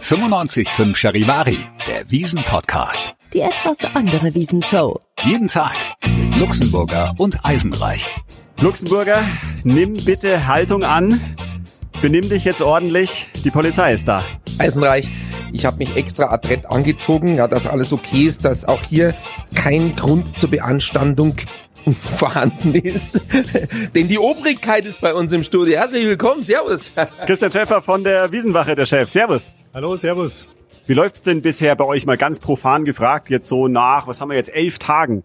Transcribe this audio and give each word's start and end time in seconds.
95.5 0.00 0.94
Charivari, 0.94 1.58
der 1.88 2.08
Wiesen-Podcast. 2.10 3.14
Die 3.32 3.40
etwas 3.40 3.78
andere 3.94 4.34
Wiesenshow. 4.34 5.00
Jeden 5.24 5.48
Tag 5.48 5.74
mit 6.18 6.36
Luxemburger 6.36 7.14
und 7.18 7.44
Eisenreich. 7.44 8.06
Luxemburger, 8.58 9.24
nimm 9.64 9.96
bitte 9.96 10.46
Haltung 10.46 10.84
an. 10.84 11.18
Benimm 12.02 12.28
dich 12.28 12.44
jetzt 12.44 12.60
ordentlich. 12.60 13.28
Die 13.42 13.50
Polizei 13.50 13.94
ist 13.94 14.06
da. 14.06 14.22
Eisenreich, 14.58 15.08
ich 15.52 15.64
habe 15.64 15.78
mich 15.78 15.96
extra 15.96 16.30
adrett 16.30 16.66
angezogen, 16.66 17.36
ja, 17.36 17.48
dass 17.48 17.66
alles 17.66 17.92
okay 17.92 18.26
ist, 18.26 18.44
dass 18.44 18.64
auch 18.64 18.82
hier 18.82 19.14
kein 19.54 19.96
Grund 19.96 20.36
zur 20.38 20.50
Beanstandung 20.50 21.36
vorhanden 22.18 22.74
ist. 22.74 23.22
Denn 23.94 24.08
die 24.08 24.18
Obrigkeit 24.18 24.84
ist 24.84 25.00
bei 25.00 25.14
uns 25.14 25.32
im 25.32 25.42
Studio. 25.42 25.78
Herzlich 25.78 26.04
willkommen, 26.04 26.42
Servus. 26.42 26.92
Christian 27.26 27.50
Schäfer 27.50 27.80
von 27.80 28.04
der 28.04 28.30
Wiesenwache, 28.30 28.76
der 28.76 28.86
Chef. 28.86 29.10
Servus. 29.10 29.52
Hallo, 29.76 29.94
Servus. 29.94 30.48
Wie 30.86 30.94
läuft's 30.94 31.22
denn 31.22 31.42
bisher 31.42 31.76
bei 31.76 31.84
euch 31.84 32.06
mal 32.06 32.16
ganz 32.16 32.40
profan 32.40 32.86
gefragt, 32.86 33.28
jetzt 33.28 33.46
so 33.46 33.68
nach, 33.68 34.06
was 34.06 34.22
haben 34.22 34.30
wir 34.30 34.36
jetzt, 34.38 34.48
elf 34.54 34.78
Tagen? 34.78 35.22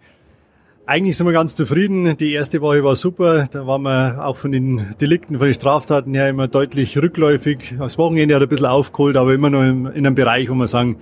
Eigentlich 0.85 1.15
sind 1.15 1.25
wir 1.25 1.31
ganz 1.31 1.55
zufrieden. 1.55 2.17
Die 2.17 2.33
erste 2.33 2.59
Woche 2.59 2.83
war 2.83 2.97
super. 2.97 3.47
Da 3.49 3.65
waren 3.65 3.83
wir 3.83 4.25
auch 4.25 4.35
von 4.35 4.51
den 4.51 4.93
Delikten, 4.99 5.37
von 5.37 5.47
den 5.47 5.53
Straftaten 5.53 6.13
her 6.13 6.27
immer 6.27 6.49
deutlich 6.49 6.97
rückläufig. 6.97 7.75
Das 7.79 7.97
Wochenende 7.97 8.35
hat 8.35 8.41
ein 8.41 8.49
bisschen 8.49 8.65
aufgeholt, 8.65 9.15
aber 9.15 9.33
immer 9.33 9.49
noch 9.49 9.61
in 9.61 9.87
einem 9.87 10.15
Bereich, 10.15 10.49
wo 10.49 10.53
wir 10.55 10.67
sagen, 10.67 10.97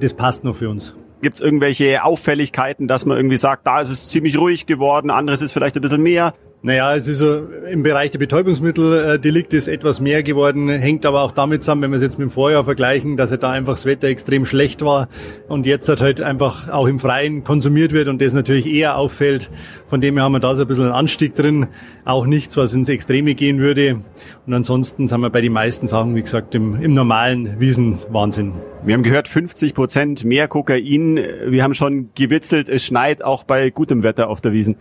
das 0.00 0.14
passt 0.14 0.42
noch 0.42 0.56
für 0.56 0.68
uns. 0.68 0.96
Gibt's 1.22 1.38
irgendwelche 1.38 2.02
Auffälligkeiten, 2.02 2.88
dass 2.88 3.06
man 3.06 3.16
irgendwie 3.16 3.36
sagt, 3.36 3.64
da 3.64 3.80
ist 3.80 3.90
es 3.90 4.08
ziemlich 4.08 4.36
ruhig 4.36 4.66
geworden, 4.66 5.12
anderes 5.12 5.40
ist 5.40 5.52
vielleicht 5.52 5.76
ein 5.76 5.82
bisschen 5.82 6.02
mehr? 6.02 6.34
Naja, 6.60 6.96
es 6.96 7.06
ist 7.06 7.18
so, 7.18 7.46
im 7.70 7.84
Bereich 7.84 8.10
der 8.10 8.18
Betäubungsmitteldelikte 8.18 9.56
ist 9.56 9.68
etwas 9.68 10.00
mehr 10.00 10.24
geworden, 10.24 10.68
hängt 10.68 11.06
aber 11.06 11.22
auch 11.22 11.30
damit 11.30 11.62
zusammen, 11.62 11.82
wenn 11.82 11.90
wir 11.92 11.98
es 11.98 12.02
jetzt 12.02 12.18
mit 12.18 12.30
dem 12.30 12.32
Vorjahr 12.32 12.64
vergleichen, 12.64 13.16
dass 13.16 13.30
halt 13.30 13.44
da 13.44 13.52
einfach 13.52 13.74
das 13.74 13.86
Wetter 13.86 14.08
extrem 14.08 14.44
schlecht 14.44 14.82
war 14.82 15.08
und 15.46 15.66
jetzt 15.66 15.88
halt, 15.88 16.00
halt 16.00 16.20
einfach 16.20 16.68
auch 16.68 16.88
im 16.88 16.98
Freien 16.98 17.44
konsumiert 17.44 17.92
wird 17.92 18.08
und 18.08 18.20
das 18.20 18.34
natürlich 18.34 18.66
eher 18.66 18.96
auffällt. 18.96 19.52
Von 19.86 20.00
dem 20.00 20.16
her 20.16 20.24
haben 20.24 20.32
wir 20.32 20.40
da 20.40 20.56
so 20.56 20.62
ein 20.62 20.68
bisschen 20.68 20.86
einen 20.86 20.94
Anstieg 20.94 21.36
drin, 21.36 21.68
auch 22.04 22.26
nichts, 22.26 22.56
was 22.56 22.74
ins 22.74 22.88
Extreme 22.88 23.36
gehen 23.36 23.60
würde. 23.60 24.00
Und 24.44 24.52
ansonsten 24.52 25.06
sind 25.06 25.20
wir 25.20 25.30
bei 25.30 25.40
den 25.40 25.52
meisten 25.52 25.86
Sachen, 25.86 26.16
wie 26.16 26.22
gesagt, 26.22 26.56
im, 26.56 26.82
im 26.82 26.92
normalen 26.92 27.60
Wiesenwahnsinn. 27.60 28.54
Wir 28.84 28.94
haben 28.94 29.04
gehört, 29.04 29.28
50 29.28 29.74
Prozent 29.74 30.24
mehr 30.24 30.48
Kokain. 30.48 31.20
Wir 31.46 31.62
haben 31.62 31.74
schon 31.74 32.10
gewitzelt, 32.16 32.68
es 32.68 32.84
schneit 32.84 33.22
auch 33.22 33.44
bei 33.44 33.70
gutem 33.70 34.02
Wetter 34.02 34.28
auf 34.28 34.40
der 34.40 34.52
Wiesen. 34.52 34.74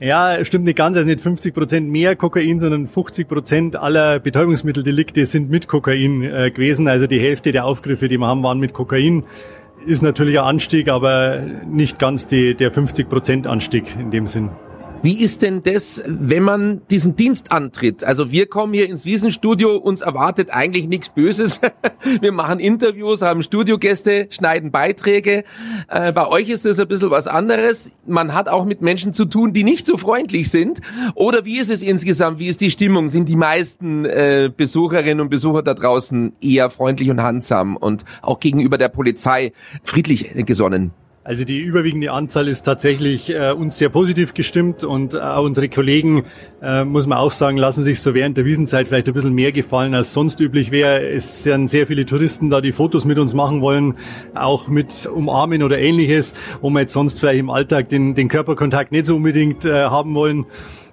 Ja, 0.00 0.44
stimmt 0.44 0.64
nicht 0.64 0.76
ganz. 0.76 0.96
Also 0.96 1.08
nicht 1.08 1.20
50 1.20 1.54
Prozent 1.54 1.88
mehr 1.88 2.16
Kokain, 2.16 2.58
sondern 2.58 2.86
50 2.86 3.28
Prozent 3.28 3.76
aller 3.76 4.18
Betäubungsmitteldelikte 4.18 5.24
sind 5.26 5.50
mit 5.50 5.68
Kokain 5.68 6.22
äh, 6.22 6.50
gewesen. 6.50 6.88
Also 6.88 7.06
die 7.06 7.20
Hälfte 7.20 7.52
der 7.52 7.64
Aufgriffe, 7.64 8.08
die 8.08 8.18
wir 8.18 8.26
haben, 8.26 8.42
waren 8.42 8.58
mit 8.58 8.72
Kokain. 8.72 9.24
Ist 9.86 10.02
natürlich 10.02 10.38
ein 10.40 10.46
Anstieg, 10.46 10.88
aber 10.88 11.42
nicht 11.66 11.98
ganz 11.98 12.26
die, 12.26 12.54
der 12.54 12.72
50 12.72 13.08
Prozent 13.08 13.46
Anstieg 13.46 13.94
in 13.98 14.10
dem 14.10 14.26
Sinn. 14.26 14.50
Wie 15.04 15.20
ist 15.20 15.42
denn 15.42 15.62
das, 15.62 16.02
wenn 16.06 16.44
man 16.44 16.80
diesen 16.88 17.14
Dienst 17.14 17.52
antritt? 17.52 18.04
Also 18.04 18.32
wir 18.32 18.46
kommen 18.46 18.72
hier 18.72 18.88
ins 18.88 19.04
Wiesenstudio, 19.04 19.76
uns 19.76 20.00
erwartet 20.00 20.48
eigentlich 20.48 20.88
nichts 20.88 21.10
Böses. 21.10 21.60
wir 22.22 22.32
machen 22.32 22.58
Interviews, 22.58 23.20
haben 23.20 23.42
Studiogäste, 23.42 24.28
schneiden 24.30 24.70
Beiträge. 24.70 25.44
Äh, 25.90 26.12
bei 26.12 26.26
euch 26.26 26.48
ist 26.48 26.64
das 26.64 26.80
ein 26.80 26.88
bisschen 26.88 27.10
was 27.10 27.26
anderes. 27.26 27.92
Man 28.06 28.32
hat 28.32 28.48
auch 28.48 28.64
mit 28.64 28.80
Menschen 28.80 29.12
zu 29.12 29.26
tun, 29.26 29.52
die 29.52 29.62
nicht 29.62 29.84
so 29.84 29.98
freundlich 29.98 30.50
sind. 30.50 30.80
Oder 31.14 31.44
wie 31.44 31.58
ist 31.58 31.68
es 31.68 31.82
insgesamt? 31.82 32.38
Wie 32.38 32.48
ist 32.48 32.62
die 32.62 32.70
Stimmung? 32.70 33.10
Sind 33.10 33.28
die 33.28 33.36
meisten 33.36 34.06
äh, 34.06 34.50
Besucherinnen 34.56 35.20
und 35.20 35.28
Besucher 35.28 35.62
da 35.62 35.74
draußen 35.74 36.32
eher 36.40 36.70
freundlich 36.70 37.10
und 37.10 37.22
handsam 37.22 37.76
und 37.76 38.06
auch 38.22 38.40
gegenüber 38.40 38.78
der 38.78 38.88
Polizei 38.88 39.52
friedlich 39.82 40.32
gesonnen? 40.46 40.92
Also 41.26 41.46
die 41.46 41.58
überwiegende 41.58 42.12
Anzahl 42.12 42.48
ist 42.48 42.64
tatsächlich 42.64 43.30
äh, 43.30 43.50
uns 43.52 43.78
sehr 43.78 43.88
positiv 43.88 44.34
gestimmt 44.34 44.84
und 44.84 45.14
äh, 45.14 45.18
unsere 45.18 45.70
Kollegen, 45.70 46.24
äh, 46.60 46.84
muss 46.84 47.06
man 47.06 47.16
auch 47.16 47.30
sagen, 47.30 47.56
lassen 47.56 47.82
sich 47.82 48.02
so 48.02 48.12
während 48.12 48.36
der 48.36 48.44
Wiesenzeit 48.44 48.88
vielleicht 48.88 49.08
ein 49.08 49.14
bisschen 49.14 49.32
mehr 49.32 49.50
gefallen, 49.50 49.94
als 49.94 50.12
sonst 50.12 50.38
üblich 50.40 50.70
wäre. 50.70 51.08
Es 51.08 51.42
sind 51.42 51.68
sehr 51.68 51.86
viele 51.86 52.04
Touristen 52.04 52.50
da, 52.50 52.60
die 52.60 52.72
Fotos 52.72 53.06
mit 53.06 53.18
uns 53.18 53.32
machen 53.32 53.62
wollen, 53.62 53.94
auch 54.34 54.68
mit 54.68 55.06
Umarmen 55.06 55.62
oder 55.62 55.78
ähnliches, 55.78 56.34
wo 56.60 56.68
wir 56.68 56.80
jetzt 56.80 56.92
sonst 56.92 57.18
vielleicht 57.18 57.40
im 57.40 57.48
Alltag 57.48 57.88
den, 57.88 58.14
den 58.14 58.28
Körperkontakt 58.28 58.92
nicht 58.92 59.06
so 59.06 59.16
unbedingt 59.16 59.64
äh, 59.64 59.84
haben 59.84 60.14
wollen. 60.14 60.44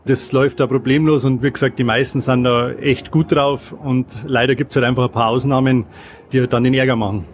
Das 0.05 0.31
läuft 0.31 0.61
da 0.61 0.67
problemlos 0.67 1.25
und 1.25 1.43
wie 1.43 1.51
gesagt, 1.51 1.77
die 1.77 1.83
meisten 1.83 2.21
sind 2.21 2.45
da 2.45 2.71
echt 2.71 3.11
gut 3.11 3.33
drauf 3.33 3.73
und 3.73 4.07
leider 4.25 4.55
gibt 4.55 4.71
es 4.71 4.77
halt 4.77 4.85
einfach 4.85 5.07
ein 5.07 5.11
paar 5.11 5.27
Ausnahmen, 5.27 5.87
die 6.31 6.47
dann 6.47 6.63
den 6.63 6.73
Ärger 6.73 6.95
machen. 6.95 7.25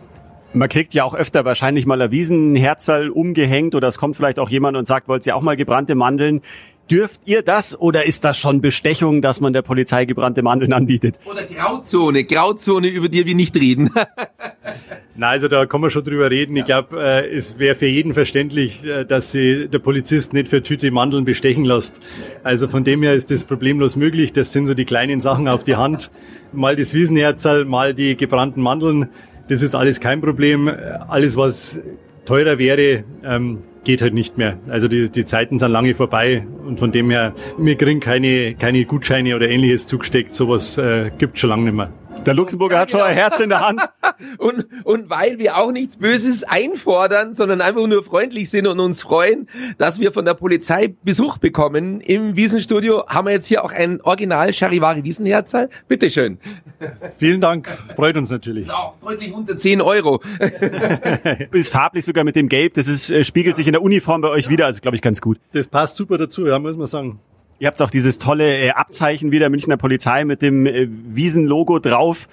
Man 0.53 0.69
kriegt 0.69 0.94
ja 0.94 1.03
auch 1.03 1.13
öfter 1.13 1.46
wahrscheinlich 1.46 1.85
mal 1.85 2.02
ein 2.02 2.12
Wiesenherzerl 2.12 3.09
umgehängt 3.09 3.75
oder 3.75 3.88
es 3.88 3.97
kommt 3.97 4.16
vielleicht 4.16 4.40
auch 4.40 4.50
jemand 4.50 4.78
und 4.78 4.88
sagt, 4.88 5.08
wollt 5.08 5.25
ihr 5.28 5.35
auch 5.35 5.41
mal 5.41 5.58
gebrannte 5.58 5.96
Mandeln? 5.96 6.41
Dürft 6.90 7.19
ihr 7.25 7.41
das 7.41 7.78
oder 7.78 8.06
ist 8.06 8.24
das 8.24 8.38
schon 8.38 8.62
Bestechung, 8.62 9.22
dass 9.22 9.41
man 9.41 9.52
der 9.52 9.62
Polizei 9.62 10.06
gebrannte 10.06 10.41
Mandeln 10.41 10.72
anbietet? 10.72 11.16
Oder 11.25 11.44
Grauzone, 11.44 12.24
Grauzone, 12.24 12.88
über 12.88 13.09
die 13.09 13.25
wir 13.25 13.35
nicht 13.35 13.58
reden. 13.58 13.91
Na, 15.16 15.30
also 15.30 15.50
da 15.50 15.66
kann 15.66 15.81
man 15.81 15.90
schon 15.90 16.06
drüber 16.06 16.31
reden. 16.31 16.56
Ich 16.56 16.64
glaube, 16.64 16.97
äh, 16.97 17.28
es 17.35 17.59
wäre 17.59 17.75
für 17.75 17.88
jeden 17.88 18.14
verständlich, 18.14 18.85
äh, 18.85 19.03
dass 19.03 19.34
sie 19.34 19.68
der 19.68 19.79
Polizist 19.79 20.31
nicht 20.31 20.47
für 20.47 20.64
Tüte 20.64 20.91
Mandeln 20.91 21.25
bestechen 21.25 21.66
lässt. 21.66 22.00
Also 22.44 22.69
von 22.69 22.85
dem 22.85 23.03
her 23.03 23.16
ist 23.16 23.31
das 23.31 23.44
problemlos 23.44 23.97
möglich. 23.97 24.31
Das 24.31 24.53
sind 24.53 24.68
so 24.68 24.74
die 24.74 24.85
kleinen 24.85 25.19
Sachen 25.19 25.50
auf 25.50 25.66
die 25.66 25.75
Hand. 25.75 26.09
Mal 26.53 26.78
das 26.78 26.94
Wiesenherzerl, 26.94 27.66
mal 27.66 27.94
die 27.94 28.16
gebrannten 28.16 28.62
Mandeln. 28.62 29.09
Das 29.50 29.62
ist 29.62 29.75
alles 29.75 30.00
kein 30.00 30.22
Problem. 30.22 30.69
Alles, 31.08 31.38
was 31.38 31.80
teurer 32.25 32.58
wäre, 32.58 33.03
ähm, 33.24 33.59
geht 33.84 34.02
halt 34.02 34.13
nicht 34.13 34.38
mehr. 34.38 34.58
Also 34.68 34.90
die, 34.90 35.09
die 35.09 35.25
Zeiten 35.25 35.59
sind 35.59 35.72
lange 35.72 35.96
vorbei 35.96 36.46
und 36.66 36.78
von 36.78 36.91
dem 36.91 37.09
her, 37.09 37.34
wir 37.58 37.75
kriegen 37.78 38.02
keine, 38.02 38.56
keine 38.56 38.84
Gutscheine 38.84 39.35
oder 39.35 39.47
ähnliches 39.50 39.88
zugesteckt. 39.88 40.34
Sowas 40.34 40.78
äh, 40.78 41.12
gibt 41.18 41.40
schon 41.40 41.50
lange 41.50 41.63
nicht 41.63 41.74
mehr. 41.74 41.90
Der 42.25 42.34
Luxemburger 42.34 42.75
ja, 42.75 42.81
hat 42.81 42.91
schon 42.91 43.02
ein 43.02 43.16
genau. 43.16 43.22
Herz 43.22 43.40
in 43.40 43.50
der 43.50 43.62
Hand. 43.62 43.81
Und, 44.38 44.66
und 44.83 45.09
weil 45.09 45.39
wir 45.39 45.57
auch 45.57 45.72
nichts 45.72 45.97
Böses 45.97 46.44
einfordern, 46.44 47.33
sondern 47.33 47.61
einfach 47.61 47.85
nur 47.88 48.03
freundlich 48.03 48.50
sind 48.50 48.67
und 48.67 48.79
uns 48.79 49.01
freuen, 49.01 49.47
dass 49.78 50.00
wir 50.00 50.11
von 50.11 50.25
der 50.25 50.33
Polizei 50.33 50.95
Besuch 51.03 51.38
bekommen 51.38 52.01
im 52.01 52.35
Wiesenstudio, 52.35 53.07
haben 53.07 53.28
wir 53.28 53.33
jetzt 53.33 53.47
hier 53.47 53.63
auch 53.63 53.72
ein 53.72 54.01
Original 54.01 54.53
Charivari 54.53 55.03
Wiesenherzal. 55.03 55.69
Bitteschön. 55.88 56.39
Vielen 57.17 57.41
Dank. 57.41 57.69
Freut 57.95 58.17
uns 58.17 58.29
natürlich. 58.29 58.72
Auch 58.72 58.95
deutlich 59.00 59.33
unter 59.33 59.57
10 59.57 59.81
Euro. 59.81 60.22
ist 61.51 61.72
farblich 61.72 62.05
sogar 62.05 62.23
mit 62.23 62.35
dem 62.35 62.49
Gelb. 62.49 62.73
Das 62.75 62.88
ist, 62.88 63.09
äh, 63.09 63.23
spiegelt 63.23 63.55
sich 63.55 63.67
in 63.67 63.73
der 63.73 63.81
Uniform 63.81 64.22
bei 64.22 64.29
euch 64.29 64.45
ja. 64.45 64.51
wieder. 64.51 64.66
Also 64.66 64.81
glaube 64.81 64.95
ich 64.95 65.01
ganz 65.01 65.22
gut. 65.22 65.39
Das 65.53 65.67
passt 65.67 65.97
super 65.97 66.17
dazu, 66.17 66.45
ja, 66.45 66.59
muss 66.59 66.78
man 66.78 66.88
sagen. 66.88 67.19
Ihr 67.59 67.67
habt 67.67 67.81
auch 67.81 67.89
dieses 67.89 68.19
tolle 68.19 68.59
äh, 68.59 68.69
Abzeichen 68.72 69.31
wie 69.31 69.39
der 69.39 69.49
Münchner 69.49 69.78
Polizei 69.78 70.25
mit 70.25 70.41
dem 70.41 70.66
äh, 70.67 70.88
Wiesenlogo 70.89 71.79
drauf. 71.79 72.28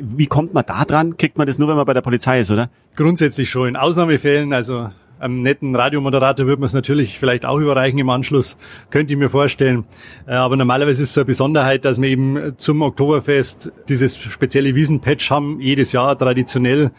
Wie 0.00 0.26
kommt 0.26 0.54
man 0.54 0.64
da 0.66 0.84
dran? 0.84 1.16
Kriegt 1.16 1.38
man 1.38 1.46
das 1.46 1.58
nur, 1.58 1.68
wenn 1.68 1.76
man 1.76 1.86
bei 1.86 1.94
der 1.94 2.00
Polizei 2.00 2.40
ist, 2.40 2.50
oder? 2.50 2.70
Grundsätzlich 2.96 3.50
schon. 3.50 3.68
In 3.68 3.76
Ausnahmefällen, 3.76 4.52
also 4.52 4.90
einem 5.20 5.42
netten 5.42 5.76
Radiomoderator 5.76 6.46
würde 6.46 6.60
man 6.60 6.66
es 6.66 6.72
natürlich 6.72 7.18
vielleicht 7.18 7.44
auch 7.44 7.58
überreichen 7.58 7.98
im 7.98 8.08
Anschluss, 8.08 8.56
könnte 8.90 9.12
ich 9.12 9.18
mir 9.18 9.28
vorstellen. 9.28 9.84
Äh, 10.26 10.32
aber 10.32 10.56
normalerweise 10.56 11.02
ist 11.02 11.10
es 11.10 11.18
eine 11.18 11.26
Besonderheit, 11.26 11.84
dass 11.84 12.00
wir 12.00 12.08
eben 12.08 12.54
zum 12.56 12.82
Oktoberfest 12.82 13.72
dieses 13.88 14.16
spezielle 14.18 14.74
Wiesenpatch 14.74 15.30
haben, 15.30 15.60
jedes 15.60 15.92
Jahr 15.92 16.16
traditionell. 16.16 16.90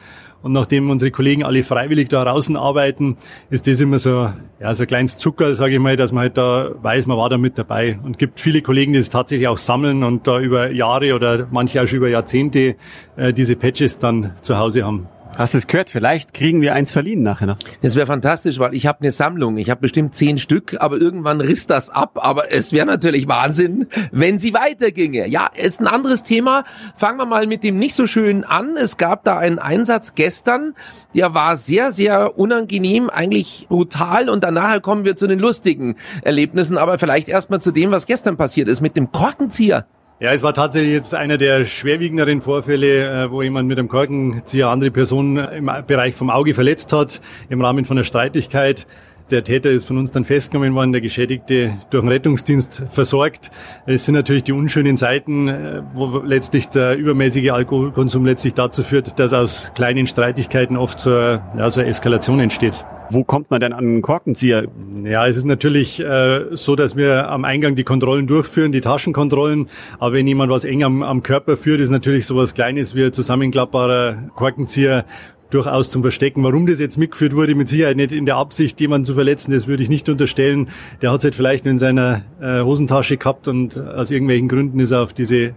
Und 0.43 0.53
nachdem 0.53 0.89
unsere 0.89 1.11
Kollegen 1.11 1.43
alle 1.43 1.63
freiwillig 1.63 2.09
da 2.09 2.25
draußen 2.25 2.57
arbeiten, 2.57 3.17
ist 3.49 3.67
das 3.67 3.79
immer 3.79 3.99
so, 3.99 4.29
ja, 4.59 4.73
so 4.73 4.83
ein 4.83 4.87
kleines 4.87 5.17
Zucker, 5.17 5.55
sage 5.55 5.75
ich 5.75 5.79
mal, 5.79 5.97
dass 5.97 6.11
man 6.11 6.21
halt 6.21 6.37
da 6.37 6.71
weiß, 6.81 7.05
man 7.07 7.17
war 7.17 7.29
da 7.29 7.37
mit 7.37 7.57
dabei. 7.57 7.99
Und 8.03 8.17
gibt 8.17 8.39
viele 8.39 8.61
Kollegen, 8.61 8.93
die 8.93 8.99
es 8.99 9.09
tatsächlich 9.09 9.47
auch 9.47 9.59
sammeln 9.59 10.03
und 10.03 10.27
da 10.27 10.39
über 10.39 10.71
Jahre 10.71 11.13
oder 11.13 11.47
manche 11.51 11.81
auch 11.81 11.87
schon 11.87 11.97
über 11.97 12.09
Jahrzehnte 12.09 12.75
äh, 13.17 13.33
diese 13.33 13.55
Patches 13.55 13.99
dann 13.99 14.33
zu 14.41 14.57
Hause 14.57 14.83
haben. 14.83 15.07
Hast 15.37 15.53
du 15.53 15.59
es 15.59 15.67
gehört? 15.67 15.89
Vielleicht 15.89 16.33
kriegen 16.33 16.61
wir 16.61 16.73
eins 16.73 16.91
verliehen 16.91 17.23
nachher 17.23 17.47
noch. 17.47 17.57
Das 17.81 17.95
wäre 17.95 18.05
fantastisch, 18.05 18.59
weil 18.59 18.75
ich 18.75 18.85
habe 18.85 18.99
eine 18.99 19.11
Sammlung. 19.11 19.57
Ich 19.57 19.69
habe 19.69 19.79
bestimmt 19.79 20.13
zehn 20.13 20.37
Stück, 20.37 20.75
aber 20.79 20.97
irgendwann 20.97 21.39
riss 21.39 21.67
das 21.67 21.89
ab. 21.89 22.19
Aber 22.21 22.51
es 22.51 22.73
wäre 22.73 22.85
natürlich 22.85 23.27
Wahnsinn, 23.29 23.87
wenn 24.11 24.39
sie 24.39 24.53
weiterginge. 24.53 25.27
Ja, 25.27 25.47
ist 25.47 25.79
ein 25.79 25.87
anderes 25.87 26.23
Thema. 26.23 26.65
Fangen 26.95 27.17
wir 27.17 27.25
mal 27.25 27.47
mit 27.47 27.63
dem 27.63 27.79
nicht 27.79 27.95
so 27.95 28.07
schönen 28.07 28.43
an. 28.43 28.75
Es 28.75 28.97
gab 28.97 29.23
da 29.23 29.37
einen 29.37 29.57
Einsatz 29.57 30.15
gestern, 30.15 30.75
der 31.15 31.33
war 31.33 31.55
sehr, 31.55 31.91
sehr 31.91 32.37
unangenehm, 32.37 33.09
eigentlich 33.09 33.67
brutal. 33.69 34.29
Und 34.29 34.43
danach 34.43 34.81
kommen 34.81 35.05
wir 35.05 35.15
zu 35.15 35.27
den 35.27 35.39
lustigen 35.39 35.95
Erlebnissen. 36.23 36.77
Aber 36.77 36.99
vielleicht 36.99 37.29
erstmal 37.29 37.61
zu 37.61 37.71
dem, 37.71 37.91
was 37.91 38.05
gestern 38.05 38.35
passiert 38.35 38.67
ist 38.67 38.81
mit 38.81 38.97
dem 38.97 39.11
Korkenzieher. 39.11 39.85
Ja, 40.21 40.31
es 40.33 40.43
war 40.43 40.53
tatsächlich 40.53 40.93
jetzt 40.93 41.15
einer 41.15 41.39
der 41.39 41.65
schwerwiegenderen 41.65 42.41
Vorfälle, 42.41 43.23
äh, 43.23 43.31
wo 43.31 43.41
jemand 43.41 43.67
mit 43.67 43.79
einem 43.79 43.87
Korkenzieher 43.87 44.67
andere 44.67 44.91
Person 44.91 45.35
im 45.37 45.71
Bereich 45.87 46.13
vom 46.13 46.29
Auge 46.29 46.53
verletzt 46.53 46.93
hat, 46.93 47.21
im 47.49 47.59
Rahmen 47.59 47.85
von 47.85 47.97
einer 47.97 48.03
Streitigkeit. 48.03 48.85
Der 49.31 49.45
Täter 49.45 49.69
ist 49.69 49.85
von 49.85 49.97
uns 49.97 50.11
dann 50.11 50.25
festgenommen 50.25 50.75
worden, 50.75 50.91
der 50.91 50.99
Geschädigte 50.99 51.77
durch 51.89 52.03
den 52.03 52.09
Rettungsdienst 52.09 52.83
versorgt. 52.91 53.49
Es 53.85 54.03
sind 54.03 54.15
natürlich 54.15 54.43
die 54.43 54.51
unschönen 54.51 54.97
Seiten, 54.97 55.47
äh, 55.47 55.81
wo 55.93 56.17
letztlich 56.17 56.67
der 56.67 56.97
übermäßige 56.97 57.51
Alkoholkonsum 57.51 58.25
letztlich 58.25 58.55
dazu 58.55 58.83
führt, 58.83 59.17
dass 59.19 59.31
aus 59.31 59.71
kleinen 59.73 60.05
Streitigkeiten 60.05 60.75
oft 60.75 60.99
so, 60.99 61.11
ja, 61.11 61.41
eine 61.55 61.85
Eskalation 61.85 62.41
entsteht. 62.41 62.85
Wo 63.09 63.23
kommt 63.23 63.51
man 63.51 63.61
denn 63.61 63.71
an 63.71 63.79
einen 63.79 64.01
Korkenzieher? 64.01 64.67
Ja, 65.03 65.25
es 65.27 65.37
ist 65.37 65.45
natürlich 65.45 66.01
äh, 66.01 66.45
so, 66.51 66.75
dass 66.75 66.97
wir 66.97 67.29
am 67.29 67.45
Eingang 67.45 67.75
die 67.75 67.83
Kontrollen 67.83 68.27
durchführen, 68.27 68.73
die 68.73 68.81
Taschenkontrollen. 68.81 69.69
Aber 69.99 70.13
wenn 70.13 70.27
jemand 70.27 70.51
was 70.51 70.65
eng 70.65 70.83
am, 70.83 71.03
am 71.03 71.23
Körper 71.23 71.55
führt, 71.55 71.79
ist 71.79 71.89
natürlich 71.89 72.25
sowas 72.25 72.53
Kleines 72.53 72.95
wie 72.95 73.05
ein 73.05 73.13
zusammenklappbarer 73.13 74.29
Korkenzieher 74.35 75.05
durchaus 75.53 75.89
zum 75.89 76.01
Verstecken. 76.01 76.43
Warum 76.43 76.65
das 76.65 76.79
jetzt 76.79 76.97
mitgeführt 76.97 77.35
wurde, 77.35 77.55
mit 77.55 77.69
Sicherheit 77.69 77.97
nicht 77.97 78.11
in 78.11 78.25
der 78.25 78.37
Absicht, 78.37 78.79
jemanden 78.81 79.05
zu 79.05 79.13
verletzen, 79.13 79.51
das 79.51 79.67
würde 79.67 79.83
ich 79.83 79.89
nicht 79.89 80.09
unterstellen. 80.09 80.69
Der 81.01 81.11
hat 81.11 81.19
es 81.19 81.23
halt 81.25 81.35
vielleicht 81.35 81.65
nur 81.65 81.71
in 81.71 81.77
seiner 81.77 82.23
äh, 82.41 82.61
Hosentasche 82.61 83.17
gehabt 83.17 83.47
und 83.47 83.77
aus 83.77 84.11
irgendwelchen 84.11 84.47
Gründen 84.47 84.79
ist 84.79 84.91
er 84.91 85.03
auf 85.03 85.13
diese 85.13 85.53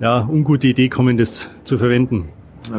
ja, 0.00 0.28
ungute 0.28 0.68
Idee 0.68 0.88
gekommen, 0.88 1.16
das 1.16 1.48
zu 1.64 1.78
verwenden. 1.78 2.28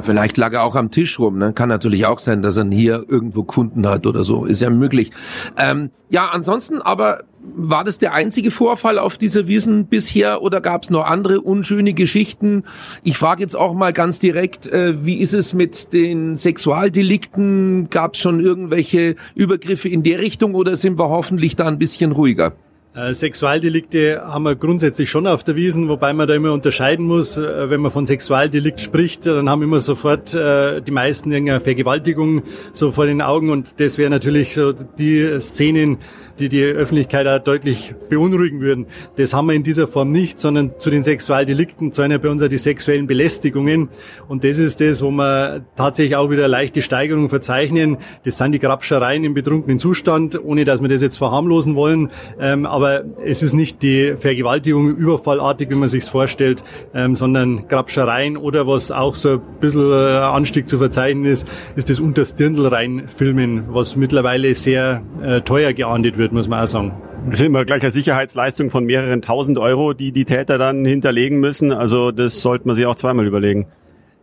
Vielleicht 0.01 0.37
lag 0.37 0.53
er 0.53 0.63
auch 0.63 0.75
am 0.75 0.91
Tisch 0.91 1.19
rum. 1.19 1.39
Ne? 1.39 1.53
Kann 1.53 1.69
natürlich 1.69 2.05
auch 2.05 2.19
sein, 2.19 2.41
dass 2.43 2.57
er 2.57 2.65
hier 2.69 3.03
irgendwo 3.07 3.43
gefunden 3.43 3.87
hat 3.87 4.05
oder 4.05 4.23
so. 4.23 4.45
Ist 4.45 4.61
ja 4.61 4.69
möglich. 4.69 5.11
Ähm, 5.57 5.89
ja, 6.09 6.27
ansonsten 6.27 6.81
aber 6.81 7.23
war 7.41 7.83
das 7.83 7.97
der 7.97 8.13
einzige 8.13 8.51
Vorfall 8.51 8.99
auf 8.99 9.17
dieser 9.17 9.47
Wiesen 9.47 9.87
bisher 9.87 10.41
oder 10.41 10.61
gab 10.61 10.83
es 10.83 10.89
noch 10.89 11.05
andere 11.05 11.41
unschöne 11.41 11.93
Geschichten? 11.93 12.63
Ich 13.03 13.17
frage 13.17 13.41
jetzt 13.41 13.55
auch 13.55 13.73
mal 13.73 13.93
ganz 13.93 14.19
direkt, 14.19 14.67
äh, 14.67 15.05
wie 15.05 15.17
ist 15.17 15.33
es 15.33 15.53
mit 15.53 15.93
den 15.93 16.35
Sexualdelikten? 16.35 17.89
Gab 17.89 18.15
es 18.15 18.19
schon 18.19 18.39
irgendwelche 18.39 19.15
Übergriffe 19.35 19.89
in 19.89 20.03
der 20.03 20.19
Richtung 20.19 20.53
oder 20.53 20.75
sind 20.75 20.99
wir 20.99 21.09
hoffentlich 21.09 21.55
da 21.55 21.67
ein 21.67 21.79
bisschen 21.79 22.11
ruhiger? 22.11 22.53
Äh, 22.95 23.13
Sexualdelikte 23.13 24.19
haben 24.23 24.43
wir 24.43 24.55
grundsätzlich 24.55 25.11
schon 25.11 25.27
auf 25.27 25.43
der 25.43 25.55
Wiesen, 25.55 25.89
wobei 25.89 26.11
man 26.11 26.27
da 26.27 26.33
immer 26.33 26.51
unterscheiden 26.51 27.05
muss. 27.05 27.37
Äh, 27.37 27.69
wenn 27.69 27.81
man 27.81 27.91
von 27.91 28.07
Sexualdelikt 28.07 28.79
spricht, 28.81 29.27
dann 29.27 29.47
haben 29.47 29.61
immer 29.61 29.79
sofort 29.79 30.33
äh, 30.33 30.81
die 30.81 30.91
meisten 30.91 31.31
irgendeine 31.31 31.61
Vergewaltigung 31.61 32.41
so 32.73 32.91
vor 32.91 33.05
den 33.05 33.21
Augen 33.21 33.51
und 33.51 33.79
das 33.79 33.99
wäre 33.99 34.09
natürlich 34.09 34.55
so 34.55 34.73
die 34.73 35.39
Szenen, 35.39 35.99
die 36.39 36.49
die 36.49 36.63
Öffentlichkeit 36.63 37.27
auch 37.27 37.39
deutlich 37.39 37.93
beunruhigen 38.09 38.61
würden. 38.61 38.87
Das 39.17 39.33
haben 39.33 39.47
wir 39.47 39.53
in 39.53 39.63
dieser 39.63 39.87
Form 39.87 40.11
nicht, 40.11 40.39
sondern 40.39 40.71
zu 40.79 40.89
den 40.89 41.03
Sexualdelikten 41.03 41.91
zählen 41.91 42.11
ja 42.11 42.17
bei 42.17 42.29
uns 42.29 42.41
auch 42.41 42.47
die 42.47 42.57
sexuellen 42.57 43.07
Belästigungen. 43.07 43.89
Und 44.27 44.43
das 44.43 44.57
ist 44.57 44.81
das, 44.81 45.01
wo 45.01 45.11
wir 45.11 45.65
tatsächlich 45.75 46.15
auch 46.15 46.29
wieder 46.29 46.47
leichte 46.47 46.81
Steigerung 46.81 47.29
verzeichnen. 47.29 47.97
Das 48.23 48.37
sind 48.37 48.53
die 48.53 48.59
Grabschereien 48.59 49.23
im 49.23 49.33
betrunkenen 49.33 49.79
Zustand, 49.79 50.41
ohne 50.41 50.65
dass 50.65 50.81
wir 50.81 50.89
das 50.89 51.01
jetzt 51.01 51.17
verharmlosen 51.17 51.75
wollen. 51.75 52.09
Ähm, 52.39 52.65
aber 52.89 53.03
es 53.23 53.43
ist 53.43 53.53
nicht 53.53 53.81
die 53.81 54.15
Vergewaltigung 54.17 54.95
überfallartig, 54.95 55.69
wie 55.69 55.75
man 55.75 55.89
sich 55.89 56.03
vorstellt, 56.03 56.63
ähm, 56.93 57.15
sondern 57.15 57.67
Grabschereien 57.67 58.37
oder 58.37 58.67
was 58.67 58.91
auch 58.91 59.15
so 59.15 59.33
ein 59.33 59.41
bisschen 59.59 59.91
äh, 59.91 60.17
Anstieg 60.17 60.67
zu 60.67 60.77
verzeichnen 60.77 61.25
ist, 61.25 61.47
ist 61.75 61.89
das 61.89 61.99
Unterstirndl 61.99 62.67
reinfilmen, 62.67 63.65
was 63.69 63.95
mittlerweile 63.95 64.53
sehr 64.55 65.01
äh, 65.21 65.41
teuer 65.41 65.73
geahndet 65.73 66.17
wird 66.17 66.31
muss 66.31 66.47
man 66.47 66.63
auch 66.63 66.67
sagen. 66.67 66.93
Das 67.29 67.39
sind 67.39 67.47
immer 67.47 67.65
gleich 67.65 67.81
eine 67.81 67.91
Sicherheitsleistung 67.91 68.69
von 68.69 68.85
mehreren 68.85 69.21
tausend 69.21 69.57
Euro, 69.57 69.93
die 69.93 70.11
die 70.11 70.25
Täter 70.25 70.57
dann 70.57 70.85
hinterlegen 70.85 71.39
müssen. 71.39 71.71
Also 71.71 72.11
das 72.11 72.41
sollte 72.41 72.65
man 72.65 72.75
sich 72.75 72.85
auch 72.85 72.95
zweimal 72.95 73.27
überlegen. 73.27 73.67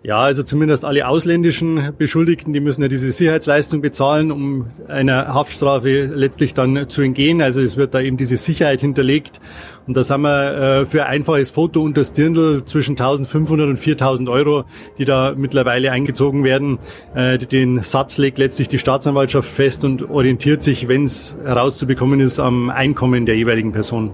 Ja, 0.02 0.20
also 0.20 0.44
zumindest 0.44 0.84
alle 0.84 1.08
ausländischen 1.08 1.92
Beschuldigten, 1.98 2.52
die 2.52 2.60
müssen 2.60 2.80
ja 2.80 2.86
diese 2.86 3.10
Sicherheitsleistung 3.10 3.80
bezahlen, 3.80 4.30
um 4.30 4.66
einer 4.86 5.34
Haftstrafe 5.34 6.04
letztlich 6.04 6.54
dann 6.54 6.88
zu 6.88 7.02
entgehen. 7.02 7.42
Also 7.42 7.60
es 7.60 7.76
wird 7.76 7.92
da 7.92 8.00
eben 8.00 8.16
diese 8.16 8.36
Sicherheit 8.36 8.82
hinterlegt. 8.82 9.40
Und 9.88 9.96
da 9.96 10.02
haben 10.08 10.22
wir 10.22 10.82
äh, 10.82 10.86
für 10.86 11.06
ein 11.06 11.16
einfaches 11.16 11.50
Foto 11.50 11.82
unter 11.82 12.02
das 12.02 12.12
Dirndl 12.12 12.64
zwischen 12.66 12.92
1500 12.92 13.68
und 13.68 13.78
4000 13.78 14.28
Euro, 14.28 14.64
die 14.98 15.06
da 15.06 15.34
mittlerweile 15.36 15.90
eingezogen 15.90 16.44
werden. 16.44 16.78
Äh, 17.14 17.38
den 17.38 17.82
Satz 17.82 18.18
legt 18.18 18.38
letztlich 18.38 18.68
die 18.68 18.78
Staatsanwaltschaft 18.78 19.48
fest 19.48 19.82
und 19.82 20.08
orientiert 20.08 20.62
sich, 20.62 20.86
wenn 20.86 21.04
es 21.04 21.36
herauszubekommen 21.42 22.20
ist, 22.20 22.38
am 22.38 22.70
Einkommen 22.70 23.26
der 23.26 23.36
jeweiligen 23.36 23.72
Person. 23.72 24.12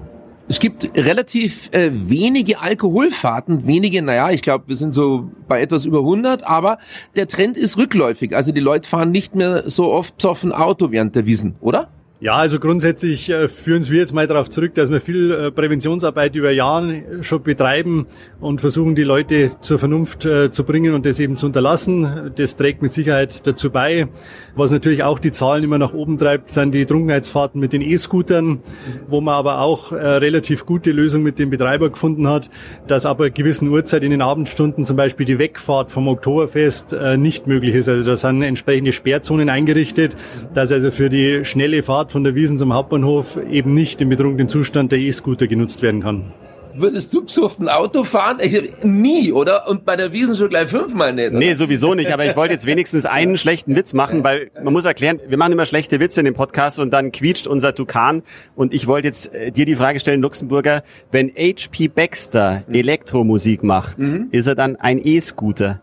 Es 0.53 0.61
gibt 0.61 0.91
relativ 0.95 1.71
äh, 1.73 1.91
wenige 1.95 2.61
Alkoholfahrten, 2.61 3.67
wenige, 3.67 4.03
naja, 4.03 4.29
ich 4.29 4.43
glaube, 4.43 4.65
wir 4.69 4.77
sind 4.77 4.93
so 4.93 5.31
bei 5.49 5.63
etwas 5.63 5.87
über 5.87 6.01
100, 6.01 6.47
aber 6.47 6.77
der 7.17 7.27
Trend 7.27 7.57
ist 7.57 7.79
rückläufig. 7.79 8.37
Also 8.37 8.53
die 8.53 8.61
Leute 8.61 8.87
fahren 8.87 9.13
nicht 9.13 9.35
mehr 9.35 9.71
so 9.71 9.91
oft 9.91 10.21
zoffen 10.21 10.53
Auto 10.53 10.91
während 10.91 11.17
der 11.17 11.25
Wiesen, 11.25 11.55
oder? 11.63 11.89
Ja, 12.23 12.37
also 12.37 12.61
grundsätzlich 12.61 13.31
äh, 13.31 13.49
führen 13.49 13.85
wir 13.91 13.99
jetzt 13.99 14.15
mal 14.15 14.29
darauf 14.29 14.49
zurück, 14.49 14.77
dass 14.77 14.93
wir 14.93 15.01
viel 15.01 15.33
äh, 15.33 15.51
Präventionsarbeit 15.51 16.37
über 16.37 16.53
Jahre 16.53 17.03
schon 17.23 17.43
betreiben 17.43 18.07
und 18.39 18.61
versuchen, 18.61 18.95
die 18.95 19.03
Leute 19.03 19.51
zur 19.61 19.81
Vernunft 19.81 20.25
äh, 20.25 20.53
zu 20.53 20.63
bringen 20.63 20.95
und 20.95 21.05
das 21.05 21.19
eben 21.19 21.37
zu 21.37 21.47
unterlassen. 21.47 22.31
Das 22.37 22.57
trägt 22.57 22.81
mit 22.81 22.93
Sicherheit 22.93 23.45
dazu 23.45 23.71
bei. 23.71 24.07
Was 24.55 24.71
natürlich 24.71 25.03
auch 25.03 25.19
die 25.19 25.33
Zahlen 25.33 25.65
immer 25.65 25.79
nach 25.79 25.95
oben 25.95 26.17
treibt, 26.17 26.53
sind 26.53 26.73
die 26.77 26.87
Trunkenheitsfahrten 26.87 27.61
mit 27.61 27.73
den 27.73 27.83
E-Scootern, 27.83 28.61
wo 29.09 29.21
man 29.21 29.35
aber 29.35 29.61
auch 29.61 29.91
relativ 29.91 30.65
gute 30.67 30.93
Lösung 30.93 31.23
mit 31.23 31.39
dem 31.39 31.51
Betreiber 31.51 31.91
gefunden 31.91 32.29
hat, 32.29 32.51
dass 32.87 33.07
aber 33.07 33.31
gewissen 33.31 33.67
Uhrzeit 33.69 34.05
in 34.05 34.11
den 34.11 34.21
Abendstunden 34.21 34.85
zum 34.85 34.97
Beispiel 34.97 35.25
die 35.25 35.39
Wegfahrt 35.39 35.91
vom 35.91 36.07
Oktoberfest 36.07 36.95
nicht 37.17 37.47
möglich 37.47 37.75
ist. 37.75 37.89
Also 37.89 38.07
da 38.07 38.17
sind 38.17 38.43
entsprechende 38.43 38.93
Sperrzonen 38.93 39.49
eingerichtet, 39.49 40.15
dass 40.53 40.71
also 40.71 40.91
für 40.91 41.09
die 41.09 41.47
schnelle 41.47 41.83
Fahrt 41.83 42.12
von 42.13 42.25
der 42.25 42.35
Wiesen 42.35 42.59
zum 42.59 42.73
Hauptbahnhof 42.73 43.39
eben 43.51 43.75
nicht 43.75 44.01
im 44.01 44.11
betrunkenen 44.11 44.49
Zustand 44.49 44.93
der 44.93 45.01
E-Scooter 45.01 45.47
genutzt 45.47 45.83
werden 45.83 46.03
kann. 46.03 46.33
Würdest 46.75 47.13
du 47.13 47.23
besoffen 47.25 47.69
Auto 47.69 48.03
fahren? 48.05 48.39
Ich, 48.41 48.83
nie, 48.83 49.33
oder? 49.33 49.69
Und 49.69 49.85
bei 49.85 49.97
der 49.97 50.13
Wiesen 50.13 50.37
schon 50.37 50.49
gleich 50.49 50.69
fünfmal 50.69 51.13
nicht. 51.13 51.31
Oder? 51.31 51.39
Nee, 51.39 51.55
sowieso 51.55 51.95
nicht. 51.95 52.11
Aber 52.13 52.25
ich 52.25 52.35
wollte 52.37 52.55
jetzt 52.55 52.65
wenigstens 52.67 53.05
einen 53.05 53.37
schlechten 53.37 53.77
Witz 53.77 53.93
machen, 53.93 54.25
weil 54.25 54.51
man 54.63 54.73
muss 54.73 54.85
erklären, 54.85 55.21
wir 55.27 55.37
machen 55.37 55.53
immer 55.53 55.67
schlechte 55.67 56.01
Witze 56.01 56.21
in 56.21 56.25
dem 56.25 56.35
Podcast 56.35 56.79
und 56.81 56.91
dann 56.91 57.13
quietscht 57.13 57.47
unser 57.47 57.75
Tukan. 57.75 58.23
Und 58.55 58.73
ich 58.73 58.87
wollte 58.87 59.09
jetzt 59.09 59.35
äh, 59.35 59.51
dir 59.51 59.67
die 59.67 59.77
Frage 59.77 60.01
stellen, 60.01 60.23
Luxemburger, 60.23 60.83
wenn 61.11 61.29
H.P. 61.29 61.89
Baxter 61.89 62.65
Elektromusik 62.73 63.63
macht, 63.63 63.99
mhm. 63.99 64.29
ist 64.31 64.47
er 64.47 64.55
dann 64.55 64.77
ein 64.77 64.99
E-Scooter? 65.05 65.81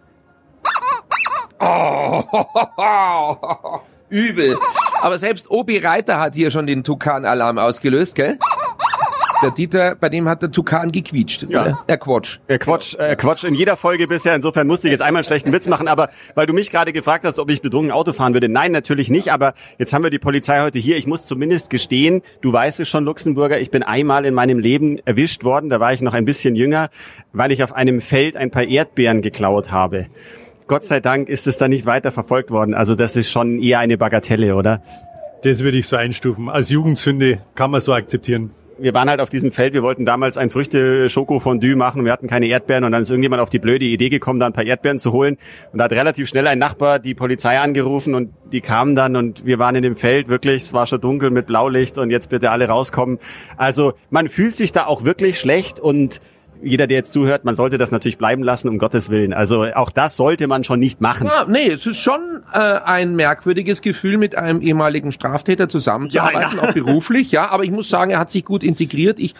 Oh, 1.60 2.24
übel. 4.10 4.56
Aber 5.02 5.18
selbst 5.18 5.50
Obi 5.50 5.78
Reiter 5.78 6.20
hat 6.20 6.36
hier 6.36 6.52
schon 6.52 6.68
den 6.68 6.84
Tukan-Alarm 6.84 7.58
ausgelöst, 7.58 8.16
gell? 8.16 8.38
Der 9.42 9.52
Dieter, 9.52 9.96
bei 9.96 10.10
dem 10.10 10.28
hat 10.28 10.42
der 10.42 10.52
Tukan 10.52 10.92
gequietscht. 10.92 11.46
Ja. 11.48 11.62
Oder? 11.62 11.78
Er 11.88 11.98
quatsch. 11.98 12.40
Er 12.48 12.60
quatsch, 12.60 12.96
er 12.96 13.16
quatsch 13.16 13.46
in 13.46 13.54
jeder 13.54 13.78
Folge 13.78 14.06
bisher. 14.06 14.36
Insofern 14.36 14.68
musste 14.68 14.90
ich 14.90 14.92
jetzt 14.92 15.02
einmal 15.02 15.22
einen 15.22 15.28
schlechten 15.28 15.54
Witz 15.54 15.66
machen. 15.70 15.88
Aber 15.88 16.10
weil 16.36 16.46
du 16.46 16.52
mich 16.52 16.70
gerade 16.72 16.92
gefragt 16.92 17.24
hast, 17.24 17.40
ob 17.40 17.50
ich 17.50 17.62
betrunken 17.62 17.92
Auto 17.92 18.12
fahren 18.12 18.34
würde. 18.34 18.50
Nein, 18.50 18.74
natürlich 18.74 19.10
nicht. 19.10 19.32
Aber 19.32 19.54
jetzt 19.78 19.94
haben 19.94 20.04
wir 20.04 20.10
die 20.10 20.20
Polizei 20.20 20.60
heute 20.60 20.78
hier. 20.78 20.98
Ich 20.98 21.08
muss 21.08 21.26
zumindest 21.26 21.70
gestehen, 21.70 22.22
du 22.42 22.52
weißt 22.52 22.82
es 22.82 22.90
schon, 22.90 23.06
Luxemburger, 23.06 23.62
ich 23.62 23.72
bin 23.72 23.82
einmal 23.82 24.26
in 24.26 24.34
meinem 24.34 24.60
Leben 24.60 25.00
erwischt 25.06 25.46
worden. 25.46 25.70
Da 25.70 25.80
war 25.80 25.94
ich 25.94 26.02
noch 26.02 26.14
ein 26.14 26.26
bisschen 26.26 26.58
jünger, 26.58 26.90
weil 27.32 27.54
ich 27.54 27.64
auf 27.64 27.72
einem 27.72 28.02
Feld 28.02 28.36
ein 28.36 28.52
paar 28.52 28.64
Erdbeeren 28.64 29.22
geklaut 29.22 29.72
habe. 29.72 30.08
Gott 30.70 30.86
sei 30.86 31.00
Dank 31.00 31.30
ist 31.30 31.48
es 31.48 31.58
da 31.58 31.68
nicht 31.68 31.88
weiter 31.88 32.12
verfolgt 32.12 32.52
worden. 32.52 32.76
Also 32.76 32.94
das 32.94 33.16
ist 33.16 33.32
schon 33.32 33.60
eher 33.60 33.80
eine 33.80 33.98
Bagatelle, 33.98 34.56
oder? 34.56 34.84
Das 35.42 35.64
würde 35.64 35.80
ich 35.80 35.88
so 35.88 35.96
einstufen. 35.96 36.48
Als 36.48 36.70
Jugendsünde 36.70 37.40
kann 37.56 37.72
man 37.72 37.82
so 37.82 37.92
akzeptieren. 37.92 38.52
Wir 38.78 38.94
waren 38.94 39.10
halt 39.10 39.20
auf 39.20 39.32
diesem 39.32 39.52
Feld, 39.52 39.74
wir 39.74 39.82
wollten 39.82 40.06
damals 40.06 40.38
ein 40.38 40.52
Früchte-Schoko-Fondue 40.52 41.76
machen, 41.76 42.06
wir 42.06 42.12
hatten 42.12 42.28
keine 42.28 42.46
Erdbeeren. 42.46 42.84
Und 42.84 42.92
dann 42.92 43.02
ist 43.02 43.10
irgendjemand 43.10 43.42
auf 43.42 43.50
die 43.50 43.58
blöde 43.58 43.86
Idee 43.86 44.10
gekommen, 44.10 44.40
da 44.40 44.46
ein 44.46 44.54
paar 44.54 44.64
Erdbeeren 44.64 45.00
zu 45.00 45.12
holen. 45.12 45.40
Und 45.72 45.80
da 45.80 45.86
hat 45.86 45.92
relativ 45.92 46.30
schnell 46.30 46.46
ein 46.46 46.60
Nachbar 46.60 47.00
die 47.00 47.16
Polizei 47.16 47.60
angerufen 47.60 48.14
und 48.14 48.30
die 48.52 48.62
kamen 48.62 48.96
dann. 48.96 49.16
Und 49.16 49.48
wir 49.48 49.58
waren 49.58 49.74
in 49.74 49.82
dem 49.82 49.96
Feld 49.96 50.28
wirklich, 50.28 50.62
es 50.62 50.74
war 50.74 50.86
schon 50.86 51.02
dunkel 51.02 51.32
mit 51.32 51.48
Blaulicht. 51.48 51.98
Und 51.98 52.12
jetzt 52.12 52.30
bitte 52.30 52.52
alle 52.52 52.68
rauskommen. 52.68 53.18
Also 53.58 53.94
man 54.12 54.30
fühlt 54.30 54.54
sich 54.54 54.72
da 54.72 54.86
auch 54.86 55.04
wirklich 55.04 55.40
schlecht. 55.40 55.80
Und 55.80 56.22
jeder, 56.62 56.88
der 56.88 56.98
jetzt 56.98 57.12
zuhört, 57.12 57.46
man 57.46 57.56
sollte 57.56 57.78
das 57.78 57.92
natürlich 57.92 58.18
bleiben 58.18 58.44
lassen, 58.44 58.68
um 58.70 58.78
Gottes 58.78 59.10
Willen. 59.10 59.34
Also 59.34 59.64
auch 59.76 59.90
das 59.92 60.16
sollte 60.16 60.48
man 60.48 60.64
schon 60.64 60.80
nicht 60.80 61.02
machen. 61.02 61.28
Ja, 61.28 61.46
nee, 61.48 61.68
es 61.68 61.86
ist 61.86 62.00
schon 62.00 62.42
äh, 62.54 62.58
ein 62.58 63.16
merkwürdiges 63.16 63.82
Gefühl, 63.82 64.18
mit 64.18 64.36
einem 64.36 64.62
ehemaligen 64.62 65.12
Straftäter 65.12 65.70
zusammenzuarbeiten, 65.70 66.58
Ja, 66.58 66.64
ja. 66.64 66.70
auch 66.70 66.74
beruflich, 66.74 67.32
ja. 67.32 67.50
Aber 67.50 67.64
ich 67.64 67.72
muss 67.72 67.90
sagen, 67.90 68.12
er 68.12 68.20
hat 68.20 68.32
sich 68.32 68.44
gut 68.46 68.64
integriert. 68.64 69.20
Ich 69.20 69.36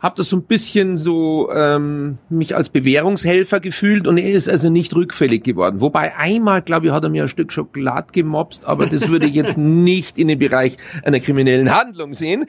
habe 0.00 0.16
das 0.16 0.30
so 0.30 0.36
ein 0.36 0.44
bisschen 0.44 0.96
so 0.96 1.50
ähm, 1.52 2.18
mich 2.30 2.56
als 2.56 2.70
Bewährungshelfer 2.70 3.60
gefühlt 3.60 4.06
und 4.06 4.16
er 4.16 4.30
ist 4.30 4.48
also 4.48 4.70
nicht 4.70 4.94
rückfällig 4.94 5.44
geworden. 5.44 5.82
Wobei 5.82 6.16
einmal, 6.16 6.62
glaube 6.62 6.86
ich, 6.86 6.92
hat 6.92 7.04
er 7.04 7.10
mir 7.10 7.24
ein 7.24 7.28
Stück 7.28 7.52
Schokolade 7.52 8.08
gemobst, 8.12 8.64
aber 8.64 8.86
das 8.86 9.08
würde 9.08 9.26
ich 9.26 9.34
jetzt 9.34 9.58
nicht 9.58 10.18
in 10.18 10.28
den 10.28 10.38
Bereich 10.38 10.78
einer 11.04 11.20
kriminellen 11.20 11.74
Handlung 11.74 12.14
sehen. 12.14 12.46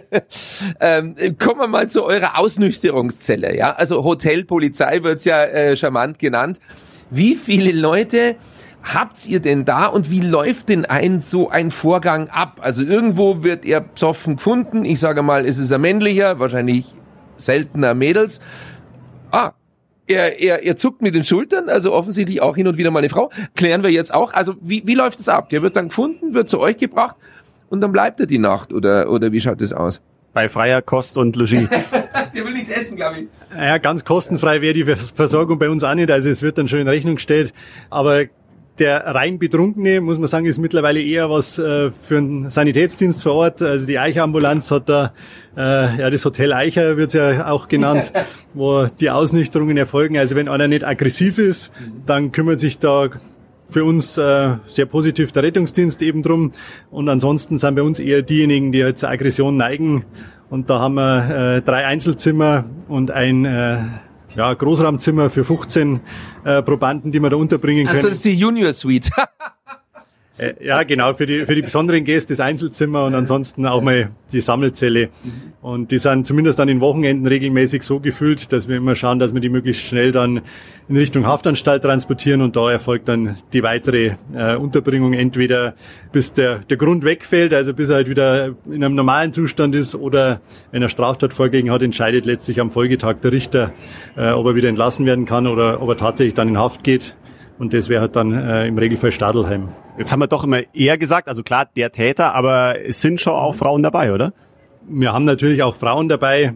ähm, 0.80 1.16
kommen 1.38 1.60
wir 1.60 1.66
mal 1.66 1.90
zu 1.90 2.04
eurer 2.04 2.38
Ausnüchterungszelle. 2.38 3.56
Ja, 3.56 3.72
also 3.72 4.04
Hotelpolizei 4.04 5.02
wird's 5.02 5.24
ja 5.24 5.42
äh, 5.42 5.76
charmant 5.76 6.20
genannt. 6.20 6.60
Wie 7.10 7.34
viele 7.34 7.72
Leute 7.72 8.36
habt 8.94 9.26
ihr 9.26 9.40
denn 9.40 9.64
da 9.64 9.86
und 9.86 10.10
wie 10.10 10.20
läuft 10.20 10.68
denn 10.68 10.84
ein 10.84 11.20
so 11.20 11.48
ein 11.50 11.70
Vorgang 11.70 12.28
ab? 12.28 12.60
Also 12.62 12.82
irgendwo 12.84 13.42
wird 13.42 13.64
er 13.64 13.80
besoffen 13.80 14.36
gefunden. 14.36 14.84
Ich 14.84 15.00
sage 15.00 15.22
mal, 15.22 15.44
es 15.44 15.58
ist 15.58 15.72
ein 15.72 15.80
männlicher, 15.80 16.38
wahrscheinlich 16.38 16.94
seltener 17.36 17.94
Mädels. 17.94 18.40
Ah, 19.32 19.52
er, 20.06 20.40
er, 20.40 20.62
er 20.64 20.76
zuckt 20.76 21.02
mit 21.02 21.14
den 21.16 21.24
Schultern, 21.24 21.68
also 21.68 21.92
offensichtlich 21.92 22.40
auch 22.40 22.54
hin 22.54 22.68
und 22.68 22.78
wieder 22.78 22.92
mal 22.92 23.00
eine 23.00 23.08
Frau. 23.08 23.30
Klären 23.56 23.82
wir 23.82 23.90
jetzt 23.90 24.14
auch. 24.14 24.32
Also 24.32 24.54
wie, 24.60 24.82
wie 24.86 24.94
läuft 24.94 25.18
es 25.18 25.28
ab? 25.28 25.50
Der 25.50 25.62
wird 25.62 25.74
dann 25.74 25.88
gefunden, 25.88 26.32
wird 26.32 26.48
zu 26.48 26.60
euch 26.60 26.76
gebracht 26.78 27.16
und 27.70 27.80
dann 27.80 27.90
bleibt 27.90 28.20
er 28.20 28.26
die 28.26 28.38
Nacht 28.38 28.72
oder, 28.72 29.10
oder 29.10 29.32
wie 29.32 29.40
schaut 29.40 29.60
das 29.60 29.72
aus? 29.72 30.00
Bei 30.32 30.48
freier 30.48 30.80
Kost 30.82 31.16
und 31.18 31.34
Logis. 31.34 31.66
Der 32.34 32.44
will 32.44 32.52
nichts 32.52 32.68
essen, 32.68 32.96
glaube 32.96 33.20
ich. 33.20 33.26
Ja, 33.56 33.78
ganz 33.78 34.04
kostenfrei 34.04 34.60
wäre 34.60 34.74
die 34.74 34.84
Vers- 34.84 35.10
Versorgung 35.16 35.58
bei 35.58 35.70
uns 35.70 35.82
auch 35.82 35.94
nicht. 35.94 36.10
Also 36.10 36.28
es 36.28 36.42
wird 36.42 36.58
dann 36.58 36.68
schon 36.68 36.80
in 36.80 36.88
Rechnung 36.88 37.14
gestellt. 37.14 37.54
Aber 37.88 38.24
der 38.78 39.06
rein 39.06 39.38
Betrunkene, 39.38 40.00
muss 40.00 40.18
man 40.18 40.28
sagen, 40.28 40.46
ist 40.46 40.58
mittlerweile 40.58 41.02
eher 41.02 41.30
was 41.30 41.58
äh, 41.58 41.90
für 41.90 42.18
einen 42.18 42.48
Sanitätsdienst 42.48 43.22
vor 43.22 43.34
Ort. 43.34 43.62
Also 43.62 43.86
die 43.86 43.98
Eicherambulanz 43.98 44.70
hat 44.70 44.88
da, 44.88 45.12
äh, 45.56 45.98
ja 46.00 46.10
das 46.10 46.24
Hotel 46.24 46.52
Eicher 46.52 46.96
wird's 46.96 47.14
ja 47.14 47.50
auch 47.50 47.68
genannt, 47.68 48.12
wo 48.54 48.86
die 49.00 49.10
Ausnüchterungen 49.10 49.76
erfolgen. 49.76 50.18
Also 50.18 50.36
wenn 50.36 50.48
einer 50.48 50.68
nicht 50.68 50.84
aggressiv 50.84 51.38
ist, 51.38 51.72
dann 52.06 52.32
kümmert 52.32 52.60
sich 52.60 52.78
da 52.78 53.10
für 53.70 53.84
uns 53.84 54.16
äh, 54.16 54.56
sehr 54.66 54.86
positiv 54.86 55.32
der 55.32 55.42
Rettungsdienst 55.42 56.00
eben 56.02 56.22
drum. 56.22 56.52
Und 56.90 57.08
ansonsten 57.08 57.58
sind 57.58 57.74
bei 57.74 57.82
uns 57.82 57.98
eher 57.98 58.22
diejenigen, 58.22 58.72
die 58.72 58.84
halt 58.84 58.98
zur 58.98 59.08
Aggression 59.08 59.56
neigen. 59.56 60.04
Und 60.48 60.70
da 60.70 60.78
haben 60.78 60.94
wir 60.94 61.56
äh, 61.56 61.62
drei 61.62 61.84
Einzelzimmer 61.86 62.64
und 62.88 63.10
ein 63.10 63.44
äh, 63.44 63.78
ja, 64.36 64.52
Großraumzimmer 64.54 65.30
für 65.30 65.44
15 65.44 66.00
äh, 66.44 66.62
Probanden, 66.62 67.12
die 67.12 67.20
wir 67.20 67.30
da 67.30 67.36
unterbringen 67.36 67.86
können. 67.86 67.96
Also 67.96 68.08
das 68.08 68.18
ist 68.18 68.24
die 68.24 68.34
Junior 68.34 68.72
Suite. 68.72 69.10
Äh, 70.38 70.54
ja, 70.62 70.82
genau, 70.82 71.14
für 71.14 71.24
die, 71.24 71.46
für 71.46 71.54
die 71.54 71.62
besonderen 71.62 72.04
Gäste 72.04 72.34
das 72.34 72.40
Einzelzimmer 72.40 73.06
und 73.06 73.14
ansonsten 73.14 73.64
auch 73.64 73.80
mal 73.80 74.10
die 74.32 74.40
Sammelzelle. 74.40 75.08
Und 75.62 75.90
die 75.90 75.98
sind 75.98 76.26
zumindest 76.26 76.60
an 76.60 76.68
den 76.68 76.80
Wochenenden 76.80 77.26
regelmäßig 77.26 77.82
so 77.82 78.00
gefüllt, 78.00 78.52
dass 78.52 78.68
wir 78.68 78.76
immer 78.76 78.94
schauen, 78.94 79.18
dass 79.18 79.32
wir 79.32 79.40
die 79.40 79.48
möglichst 79.48 79.82
schnell 79.82 80.12
dann 80.12 80.42
in 80.88 80.96
Richtung 80.96 81.26
Haftanstalt 81.26 81.82
transportieren 81.82 82.42
und 82.42 82.54
da 82.54 82.70
erfolgt 82.70 83.08
dann 83.08 83.36
die 83.52 83.62
weitere 83.62 84.16
äh, 84.34 84.56
Unterbringung 84.56 85.14
entweder 85.14 85.74
bis 86.12 86.34
der, 86.34 86.58
der 86.58 86.76
Grund 86.76 87.02
wegfällt, 87.02 87.54
also 87.54 87.72
bis 87.72 87.88
er 87.88 87.96
halt 87.96 88.08
wieder 88.08 88.54
in 88.66 88.84
einem 88.84 88.94
normalen 88.94 89.32
Zustand 89.32 89.74
ist 89.74 89.94
oder 89.94 90.40
wenn 90.70 90.82
er 90.82 90.88
Straftat 90.88 91.32
vorgelegen 91.32 91.72
hat, 91.72 91.82
entscheidet 91.82 92.26
letztlich 92.26 92.60
am 92.60 92.70
Folgetag 92.70 93.16
der 93.22 93.32
Richter, 93.32 93.72
äh, 94.16 94.30
ob 94.30 94.46
er 94.46 94.54
wieder 94.54 94.68
entlassen 94.68 95.06
werden 95.06 95.24
kann 95.24 95.46
oder 95.46 95.80
ob 95.82 95.88
er 95.88 95.96
tatsächlich 95.96 96.34
dann 96.34 96.48
in 96.48 96.58
Haft 96.58 96.84
geht. 96.84 97.16
Und 97.58 97.72
das 97.72 97.88
wäre 97.88 98.02
halt 98.02 98.16
dann 98.16 98.32
äh, 98.32 98.66
im 98.66 98.76
Regelfall 98.76 99.12
Stadelheim. 99.12 99.68
Jetzt 99.98 100.12
haben 100.12 100.20
wir 100.20 100.26
doch 100.26 100.44
immer 100.44 100.62
eher 100.74 100.98
gesagt, 100.98 101.28
also 101.28 101.42
klar, 101.42 101.68
der 101.74 101.90
Täter, 101.90 102.34
aber 102.34 102.84
es 102.86 103.00
sind 103.00 103.20
schon 103.20 103.32
auch 103.32 103.54
Frauen 103.54 103.82
dabei, 103.82 104.12
oder? 104.12 104.32
Wir 104.88 105.12
haben 105.12 105.24
natürlich 105.24 105.62
auch 105.62 105.74
Frauen 105.74 106.08
dabei. 106.08 106.54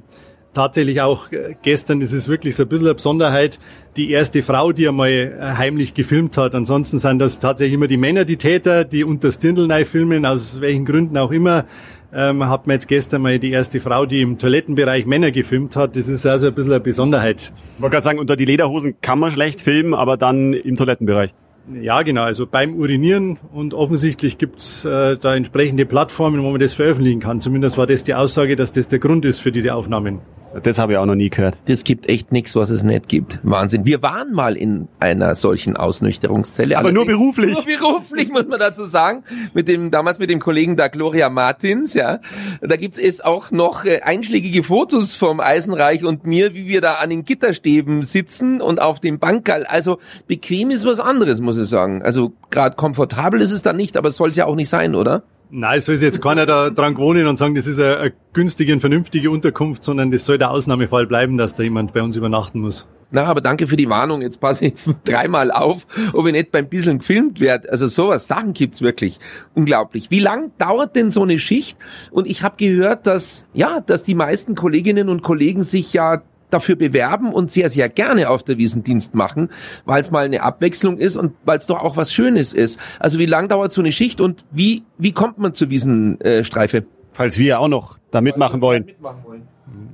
Tatsächlich 0.53 1.01
auch 1.01 1.31
äh, 1.31 1.55
gestern, 1.63 2.01
ist 2.01 2.29
wirklich 2.29 2.57
so 2.57 2.65
ein 2.65 2.69
bisschen 2.69 2.87
eine 2.87 2.95
Besonderheit, 2.97 3.61
die 3.97 4.11
erste 4.11 4.43
Frau, 4.43 4.73
die 4.73 4.89
einmal 4.89 5.11
äh, 5.11 5.39
heimlich 5.41 5.95
gefilmt 5.95 6.37
hat. 6.37 6.57
Ansonsten 6.57 6.99
sind 6.99 7.21
das 7.21 7.39
tatsächlich 7.39 7.75
immer 7.75 7.87
die 7.87 7.97
Männer, 7.97 8.25
die 8.25 8.37
Täter, 8.37 8.85
die 8.85 9.05
unter 9.05 9.29
das 9.29 9.39
Dirndl 9.39 9.85
filmen, 9.85 10.27
aus 10.27 10.61
welchen 10.61 10.85
Gründen 10.85 11.17
auch 11.19 11.31
immer. 11.31 11.67
Ähm, 12.13 12.49
hat 12.49 12.67
man 12.67 12.75
jetzt 12.75 12.89
gestern 12.89 13.23
mal 13.23 13.39
die 13.39 13.53
erste 13.53 13.79
Frau, 13.79 14.05
die 14.05 14.21
im 14.21 14.39
Toilettenbereich 14.39 15.07
Männer 15.07 15.31
gefilmt 15.31 15.77
hat. 15.77 15.97
Das 15.97 16.09
ist 16.09 16.27
also 16.27 16.49
ein 16.49 16.55
bisschen 16.55 16.73
eine 16.73 16.81
Besonderheit. 16.81 17.53
Ich 17.77 17.83
wollte 17.83 17.95
gerade 17.95 18.05
sagen, 18.05 18.19
unter 18.19 18.37
die 18.37 18.45
Lederhosen 18.45 19.01
kann 19.01 19.19
man 19.19 19.31
schlecht 19.31 19.61
filmen, 19.61 19.95
aber 19.95 20.17
dann 20.17 20.53
im 20.53 20.77
Toilettenbereich. 20.77 21.33
Ja, 21.81 22.03
genau. 22.03 22.23
Also 22.23 22.47
beim 22.47 22.75
Urinieren 22.75 23.39
und 23.53 23.75
offensichtlich 23.75 24.39
gibt's 24.39 24.85
äh, 24.85 25.17
da 25.17 25.37
entsprechende 25.37 25.87
Plattformen, 25.87 26.43
wo 26.43 26.51
man 26.51 26.61
das 26.61 26.75
veröffentlichen 26.75 27.21
kann. 27.21 27.41
Zumindest 27.41 27.79
war 27.79 27.87
das 27.87 28.03
die 28.03 28.15
Aussage, 28.15 28.57
dass 28.57 28.73
das 28.73 28.89
der 28.89 28.99
Grund 28.99 29.25
ist 29.25 29.41
für 29.41 29.53
diese 29.53 29.75
Aufnahmen. 29.75 30.19
Das 30.63 30.79
habe 30.79 30.93
ich 30.93 30.99
auch 30.99 31.07
noch 31.07 31.15
nie 31.15 31.31
gehört. 31.31 31.57
Das 31.67 31.85
gibt 31.85 32.09
echt 32.09 32.33
nichts, 32.33 32.57
was 32.57 32.71
es 32.71 32.83
nicht 32.83 33.09
gibt. 33.09 33.39
Wahnsinn. 33.43 33.87
Wir 33.87 34.03
waren 34.03 34.33
mal 34.33 34.57
in 34.57 34.89
einer 34.99 35.35
solchen 35.35 35.77
Ausnüchterungszelle. 35.77 36.77
Aber 36.77 36.93
nur 36.93 37.07
beruflich. 37.07 37.65
Nur 37.67 37.79
beruflich, 37.79 38.31
muss 38.31 38.47
man 38.47 38.59
dazu 38.59 38.85
sagen. 38.85 39.23
Mit 39.55 39.69
dem, 39.69 39.91
damals 39.91 40.19
mit 40.19 40.29
dem 40.29 40.41
Kollegen 40.41 40.77
da 40.77 40.89
Gloria 40.89 41.31
Martins, 41.31 41.95
ja. 41.95 42.21
Da 42.61 42.77
gibt's 42.77 42.99
es 42.99 43.21
auch 43.21 43.51
noch 43.51 43.85
äh, 43.85 44.01
einschlägige 44.01 44.63
Fotos 44.63 45.15
vom 45.15 45.41
Eisenreich 45.41 46.05
und 46.05 46.27
mir, 46.27 46.55
wie 46.55 46.67
wir 46.67 46.81
da 46.81 46.95
an 46.95 47.11
den 47.11 47.25
Gitterstäben 47.25 48.03
sitzen 48.03 48.61
und 48.61 48.81
auf 48.81 49.01
dem 49.01 49.19
Bankerl. 49.19 49.65
Also 49.65 49.99
bequem 50.27 50.71
ist 50.71 50.85
was 50.85 50.99
anderes, 50.99 51.41
muss 51.41 51.57
ich 51.57 51.69
sagen. 51.69 52.03
Also 52.03 52.33
gerade 52.51 52.77
komfortabel 52.77 53.41
ist 53.41 53.53
es 53.53 53.63
dann 53.63 53.77
nicht, 53.77 53.97
aber 53.97 54.09
es 54.09 54.17
soll 54.17 54.31
es 54.31 54.37
ja 54.37 54.47
auch 54.47 54.57
nicht 54.57 54.69
sein, 54.69 54.95
oder? 54.95 55.23
Nein, 55.53 55.79
es 55.79 55.87
soll 55.87 55.97
jetzt 55.97 56.23
keiner 56.23 56.47
da 56.47 56.71
dran 56.71 56.95
gewohnen 56.95 57.27
und 57.27 57.37
sagen, 57.37 57.57
das 57.57 57.67
ist 57.67 57.81
eine, 57.81 57.97
eine 57.99 58.13
günstige 58.33 58.73
und 58.73 58.81
vernünftige 58.81 59.31
Unterkunft, 59.31 59.83
sondern 59.83 60.13
das 60.13 60.25
soll 60.25 60.39
der 60.39 60.51
Ausnahmefall 60.53 61.07
bleiben, 61.07 61.37
dass 61.37 61.57
da 61.57 61.65
jemand 61.65 61.93
bei 61.93 62.03
uns 62.03 62.15
übernachten 62.15 62.61
muss. 62.61 62.87
Na, 63.11 63.25
aber 63.25 63.41
danke 63.41 63.67
für 63.67 63.77
die 63.77 63.89
Warnung. 63.89 64.23
Jetzt 64.23 64.41
passe 64.41 64.67
ich 64.67 64.75
dreimal 65.05 65.51
auf, 65.51 65.87
ob 66.13 66.27
ich 66.27 66.33
nicht 66.33 66.53
beim 66.53 66.69
bisschen 66.69 67.01
gefilmt 67.01 67.41
werde. 67.41 67.71
Also 67.71 67.89
sowas, 67.89 68.29
Sachen 68.29 68.53
gibt's 68.53 68.81
wirklich. 68.83 69.19
Unglaublich. 69.55 70.11
Wie 70.13 70.21
lang 70.21 70.53
dauert 70.59 70.95
denn 70.95 71.11
so 71.11 71.23
eine 71.23 71.39
Schicht? 71.39 71.77
Und 72.13 72.29
ich 72.29 72.45
habe 72.45 72.57
gehört, 72.57 73.09
dass, 73.09 73.49
ja, 73.53 73.81
dass 73.81 74.05
die 74.05 74.15
meisten 74.15 74.55
Kolleginnen 74.55 75.09
und 75.09 75.23
Kollegen 75.23 75.65
sich 75.65 75.93
ja 75.93 76.23
dafür 76.51 76.77
bewerben 76.77 77.33
und 77.33 77.51
sehr, 77.51 77.71
sehr 77.71 77.89
gerne 77.89 78.31
auf 78.31 78.43
der 78.43 78.59
Wiesendienst 78.59 79.15
machen, 79.15 79.51
weil 79.85 80.03
es 80.03 80.11
mal 80.11 80.25
eine 80.25 80.43
Abwechslung 80.43 80.99
ist 80.99 81.17
und 81.17 81.33
weil 81.45 81.59
es 81.59 81.67
doch 81.67 81.81
auch 81.81 81.97
was 81.97 82.13
Schönes 82.13 82.53
ist. 82.53 82.81
Also 82.99 83.19
wie 83.19 83.27
lang 83.27 83.49
dauert 83.49 83.73
so 83.73 83.81
eine 83.81 83.93
Schicht 83.93 84.21
und 84.21 84.45
wie, 84.51 84.83
wie 84.99 85.13
kommt 85.13 85.39
man 85.39 85.55
zur 85.55 85.71
Wiesenstreife? 85.71 86.85
Falls 87.13 87.39
wir 87.39 87.61
auch 87.61 87.69
noch 87.69 87.99
da 88.11 88.21
mitmachen 88.21 88.61
wollen. 88.61 88.87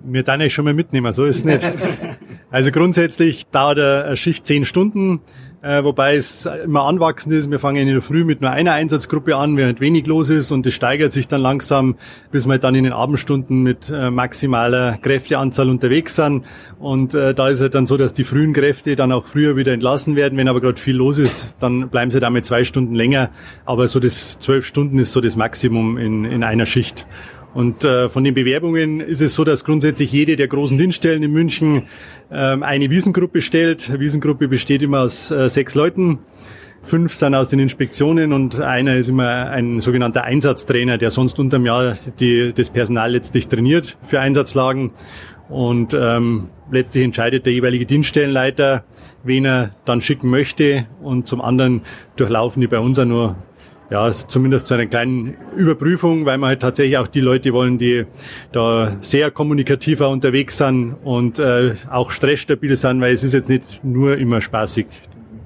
Wir 0.04 0.22
dann 0.22 0.48
schon 0.48 0.64
mal 0.64 0.74
mitnehmen, 0.74 1.12
so 1.12 1.24
ist 1.24 1.38
es 1.38 1.44
nicht. 1.44 1.72
Also 2.48 2.70
grundsätzlich 2.70 3.46
dauert 3.48 3.78
eine 3.78 4.16
Schicht 4.16 4.46
zehn 4.46 4.64
Stunden, 4.64 5.20
äh, 5.62 5.82
wobei 5.82 6.16
es 6.16 6.46
immer 6.46 6.84
anwachsend 6.84 7.34
ist. 7.34 7.50
Wir 7.50 7.58
fangen 7.58 7.86
in 7.86 7.88
der 7.88 8.02
Früh 8.02 8.24
mit 8.24 8.40
nur 8.40 8.50
einer 8.50 8.72
Einsatzgruppe 8.72 9.36
an, 9.36 9.56
während 9.56 9.80
wenig 9.80 10.06
los 10.06 10.30
ist 10.30 10.52
und 10.52 10.66
es 10.66 10.74
steigert 10.74 11.12
sich 11.12 11.28
dann 11.28 11.40
langsam, 11.40 11.96
bis 12.30 12.46
wir 12.46 12.58
dann 12.58 12.74
in 12.74 12.84
den 12.84 12.92
Abendstunden 12.92 13.62
mit 13.62 13.90
äh, 13.90 14.10
maximaler 14.10 14.98
Kräfteanzahl 15.02 15.68
unterwegs 15.68 16.16
sind. 16.16 16.44
Und 16.78 17.14
äh, 17.14 17.34
da 17.34 17.48
ist 17.48 17.60
es 17.60 17.70
dann 17.70 17.86
so, 17.86 17.96
dass 17.96 18.12
die 18.12 18.24
frühen 18.24 18.52
Kräfte 18.52 18.96
dann 18.96 19.12
auch 19.12 19.26
früher 19.26 19.56
wieder 19.56 19.72
entlassen 19.72 20.16
werden. 20.16 20.38
Wenn 20.38 20.48
aber 20.48 20.60
gerade 20.60 20.80
viel 20.80 20.96
los 20.96 21.18
ist, 21.18 21.54
dann 21.58 21.88
bleiben 21.88 22.10
sie 22.10 22.20
damit 22.20 22.46
zwei 22.46 22.64
Stunden 22.64 22.94
länger. 22.94 23.30
Aber 23.64 23.88
so 23.88 24.00
das 24.00 24.38
zwölf 24.38 24.66
Stunden 24.66 24.98
ist 24.98 25.12
so 25.12 25.20
das 25.20 25.36
Maximum 25.36 25.98
in, 25.98 26.24
in 26.24 26.44
einer 26.44 26.66
Schicht. 26.66 27.06
Und 27.56 27.84
äh, 27.84 28.10
von 28.10 28.22
den 28.22 28.34
Bewerbungen 28.34 29.00
ist 29.00 29.22
es 29.22 29.32
so, 29.32 29.42
dass 29.42 29.64
grundsätzlich 29.64 30.12
jede 30.12 30.36
der 30.36 30.46
großen 30.46 30.76
Dienststellen 30.76 31.22
in 31.22 31.32
München 31.32 31.84
ähm, 32.30 32.62
eine 32.62 32.90
Wiesengruppe 32.90 33.40
stellt. 33.40 33.98
Wiesengruppe 33.98 34.46
besteht 34.46 34.82
immer 34.82 35.00
aus 35.00 35.30
äh, 35.30 35.48
sechs 35.48 35.74
Leuten. 35.74 36.18
Fünf 36.82 37.14
sind 37.14 37.34
aus 37.34 37.48
den 37.48 37.58
Inspektionen 37.58 38.34
und 38.34 38.60
einer 38.60 38.96
ist 38.96 39.08
immer 39.08 39.48
ein 39.48 39.80
sogenannter 39.80 40.24
Einsatztrainer, 40.24 40.98
der 40.98 41.08
sonst 41.08 41.40
unterm 41.40 41.64
Jahr 41.64 41.96
die, 42.20 42.52
das 42.52 42.68
Personal 42.68 43.12
letztlich 43.12 43.48
trainiert 43.48 43.96
für 44.02 44.20
Einsatzlagen. 44.20 44.90
Und 45.48 45.96
ähm, 45.98 46.50
letztlich 46.70 47.04
entscheidet 47.04 47.46
der 47.46 47.54
jeweilige 47.54 47.86
Dienststellenleiter, 47.86 48.84
wen 49.24 49.46
er 49.46 49.70
dann 49.86 50.02
schicken 50.02 50.28
möchte. 50.28 50.88
Und 51.00 51.26
zum 51.26 51.40
anderen 51.40 51.80
durchlaufen 52.16 52.60
die 52.60 52.66
bei 52.66 52.80
uns 52.80 52.98
auch 52.98 53.06
nur 53.06 53.36
ja, 53.90 54.10
zumindest 54.10 54.66
zu 54.66 54.74
einer 54.74 54.86
kleinen 54.86 55.36
Überprüfung, 55.56 56.26
weil 56.26 56.38
wir 56.38 56.46
halt 56.48 56.60
tatsächlich 56.60 56.98
auch 56.98 57.06
die 57.06 57.20
Leute 57.20 57.52
wollen, 57.52 57.78
die 57.78 58.04
da 58.52 58.96
sehr 59.00 59.30
kommunikativer 59.30 60.08
unterwegs 60.08 60.58
sind 60.58 60.94
und 61.04 61.38
äh, 61.38 61.74
auch 61.90 62.10
stressstabil 62.10 62.76
sind, 62.76 63.00
weil 63.00 63.14
es 63.14 63.22
ist 63.22 63.32
jetzt 63.32 63.48
nicht 63.48 63.84
nur 63.84 64.16
immer 64.18 64.40
spaßig. 64.40 64.86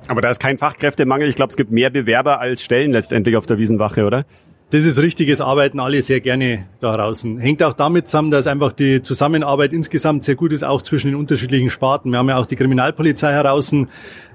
Aber 0.09 0.21
da 0.23 0.31
ist 0.31 0.41
kein 0.41 0.59
Fachkräftemangel. 0.59 1.29
Ich 1.29 1.37
glaube, 1.37 1.51
es 1.51 1.57
gibt 1.57 1.71
mehr 1.71 1.91
Bewerber 1.91 2.41
als 2.41 2.63
Stellen 2.63 2.93
letztendlich 2.93 3.37
auf 3.37 3.47
der 3.47 3.59
Wiesenwache, 3.59 4.05
oder? 4.05 4.25
Das 4.73 4.85
ist 4.85 5.01
richtiges 5.01 5.41
Arbeiten 5.41 5.81
alle 5.81 6.01
sehr 6.01 6.21
gerne 6.21 6.67
da 6.79 6.97
draußen. 6.97 7.41
Hängt 7.41 7.61
auch 7.65 7.73
damit 7.73 8.07
zusammen, 8.07 8.31
dass 8.31 8.47
einfach 8.47 8.71
die 8.71 9.03
Zusammenarbeit 9.03 9.73
insgesamt 9.73 10.23
sehr 10.23 10.37
gut 10.37 10.53
ist, 10.53 10.63
auch 10.63 10.81
zwischen 10.81 11.09
den 11.09 11.17
unterschiedlichen 11.17 11.71
Sparten. 11.71 12.13
Wir 12.13 12.19
haben 12.19 12.29
ja 12.29 12.37
auch 12.37 12.47
die 12.47 12.55
Kriminalpolizei 12.55 13.33
heraus. 13.33 13.75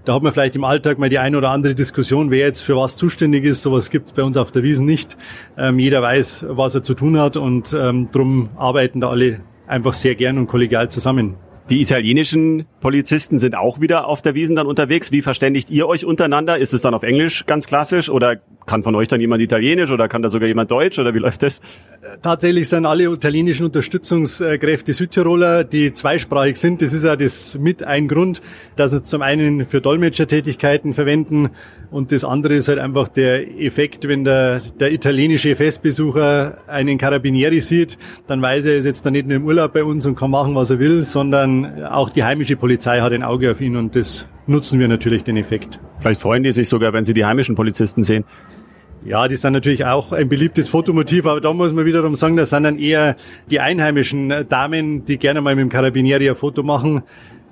Da 0.03 0.13
hat 0.13 0.23
man 0.23 0.33
vielleicht 0.33 0.57
im 0.57 0.65
Alltag 0.65 0.99
mal 0.99 1.07
die 1.07 1.19
eine 1.19 1.37
oder 1.37 1.51
andere 1.51 1.73
Diskussion, 1.73 2.31
wer 2.31 2.39
jetzt 2.39 2.59
für 2.59 2.75
was 2.75 2.97
zuständig 2.97 3.45
ist. 3.45 3.61
Sowas 3.61 3.89
gibt 3.89 4.07
es 4.07 4.11
bei 4.11 4.23
uns 4.23 4.35
auf 4.35 4.51
der 4.51 4.63
Wiesen 4.63 4.85
nicht. 4.85 5.15
Ähm, 5.57 5.79
jeder 5.79 6.01
weiß, 6.01 6.47
was 6.49 6.75
er 6.75 6.83
zu 6.83 6.95
tun 6.95 7.17
hat 7.17 7.37
und 7.37 7.71
ähm, 7.71 8.09
drum 8.11 8.49
arbeiten 8.57 8.99
da 8.99 9.11
alle 9.11 9.39
einfach 9.67 9.93
sehr 9.93 10.15
gern 10.15 10.37
und 10.37 10.47
kollegial 10.47 10.89
zusammen. 10.89 11.35
Die 11.69 11.81
italienischen 11.81 12.67
Polizisten 12.79 13.39
sind 13.39 13.55
auch 13.55 13.81
wieder 13.81 14.07
auf 14.07 14.21
der 14.21 14.35
Wiesen 14.35 14.55
dann 14.55 14.67
unterwegs. 14.67 15.11
Wie 15.11 15.23
verständigt 15.23 15.71
ihr 15.71 15.87
euch 15.87 16.05
untereinander? 16.05 16.59
Ist 16.59 16.75
es 16.75 16.81
dann 16.81 16.93
auf 16.93 17.01
Englisch 17.01 17.47
ganz 17.47 17.65
klassisch 17.65 18.07
oder 18.07 18.37
kann 18.67 18.83
von 18.83 18.93
euch 18.93 19.07
dann 19.07 19.19
jemand 19.19 19.41
Italienisch 19.41 19.89
oder 19.89 20.07
kann 20.07 20.21
da 20.21 20.29
sogar 20.29 20.47
jemand 20.47 20.69
Deutsch 20.69 20.99
oder 20.99 21.15
wie 21.15 21.19
läuft 21.19 21.41
das? 21.41 21.61
Tatsächlich 22.21 22.69
sind 22.69 22.85
alle 22.85 23.05
italienischen 23.05 23.65
Unterstützungskräfte 23.65 24.93
Südtiroler, 24.93 25.63
die 25.63 25.91
zweisprachig 25.91 26.57
sind. 26.57 26.83
Das 26.83 26.93
ist 26.93 27.03
ja 27.03 27.15
das 27.15 27.57
mit 27.57 27.81
ein 27.81 28.07
Grund, 28.07 28.43
dass 28.75 28.93
wir 28.93 29.03
zum 29.03 29.23
einen 29.23 29.65
für 29.65 29.81
Dolmetschertätigkeiten 29.81 30.93
verwenden 30.93 31.49
und 31.89 32.11
das 32.11 32.23
andere 32.23 32.55
ist 32.55 32.67
halt 32.67 32.79
einfach 32.79 33.07
der 33.07 33.59
Effekt, 33.59 34.07
wenn 34.07 34.23
der, 34.23 34.61
der 34.79 34.91
italienische 34.91 35.55
Festbesucher 35.55 36.57
einen 36.67 36.97
Carabinieri 36.97 37.61
sieht, 37.61 37.97
dann 38.27 38.41
weiß 38.41 38.65
er, 38.65 38.73
er 38.73 38.77
ist 38.79 38.85
jetzt 38.85 39.05
da 39.05 39.11
nicht 39.11 39.27
nur 39.27 39.37
im 39.37 39.45
Urlaub 39.45 39.73
bei 39.73 39.83
uns 39.83 40.05
und 40.05 40.15
kann 40.15 40.31
machen, 40.31 40.55
was 40.55 40.71
er 40.71 40.79
will, 40.79 41.05
sondern 41.05 41.54
auch 41.63 42.09
die 42.09 42.23
heimische 42.23 42.57
Polizei 42.57 42.99
hat 42.99 43.13
ein 43.13 43.23
Auge 43.23 43.51
auf 43.51 43.61
ihn 43.61 43.75
und 43.77 43.95
das 43.95 44.27
nutzen 44.47 44.79
wir 44.79 44.87
natürlich 44.87 45.23
den 45.23 45.37
Effekt. 45.37 45.79
Vielleicht 45.99 46.21
freuen 46.21 46.43
die 46.43 46.51
sich 46.51 46.67
sogar, 46.67 46.93
wenn 46.93 47.05
sie 47.05 47.13
die 47.13 47.25
heimischen 47.25 47.55
Polizisten 47.55 48.03
sehen. 48.03 48.25
Ja, 49.05 49.27
die 49.27 49.35
sind 49.35 49.53
natürlich 49.53 49.85
auch 49.85 50.11
ein 50.11 50.29
beliebtes 50.29 50.67
Fotomotiv, 50.67 51.27
aber 51.27 51.39
da 51.39 51.53
muss 51.53 51.71
man 51.71 51.85
wiederum 51.85 52.15
sagen, 52.15 52.37
das 52.37 52.49
sind 52.49 52.63
dann 52.63 52.79
eher 52.79 53.15
die 53.51 53.59
einheimischen 53.59 54.47
Damen, 54.49 55.05
die 55.05 55.17
gerne 55.17 55.41
mal 55.41 55.55
mit 55.55 55.61
dem 55.61 55.69
Carabinieri 55.69 56.27
ein 56.27 56.35
Foto 56.35 56.63
machen. 56.63 57.03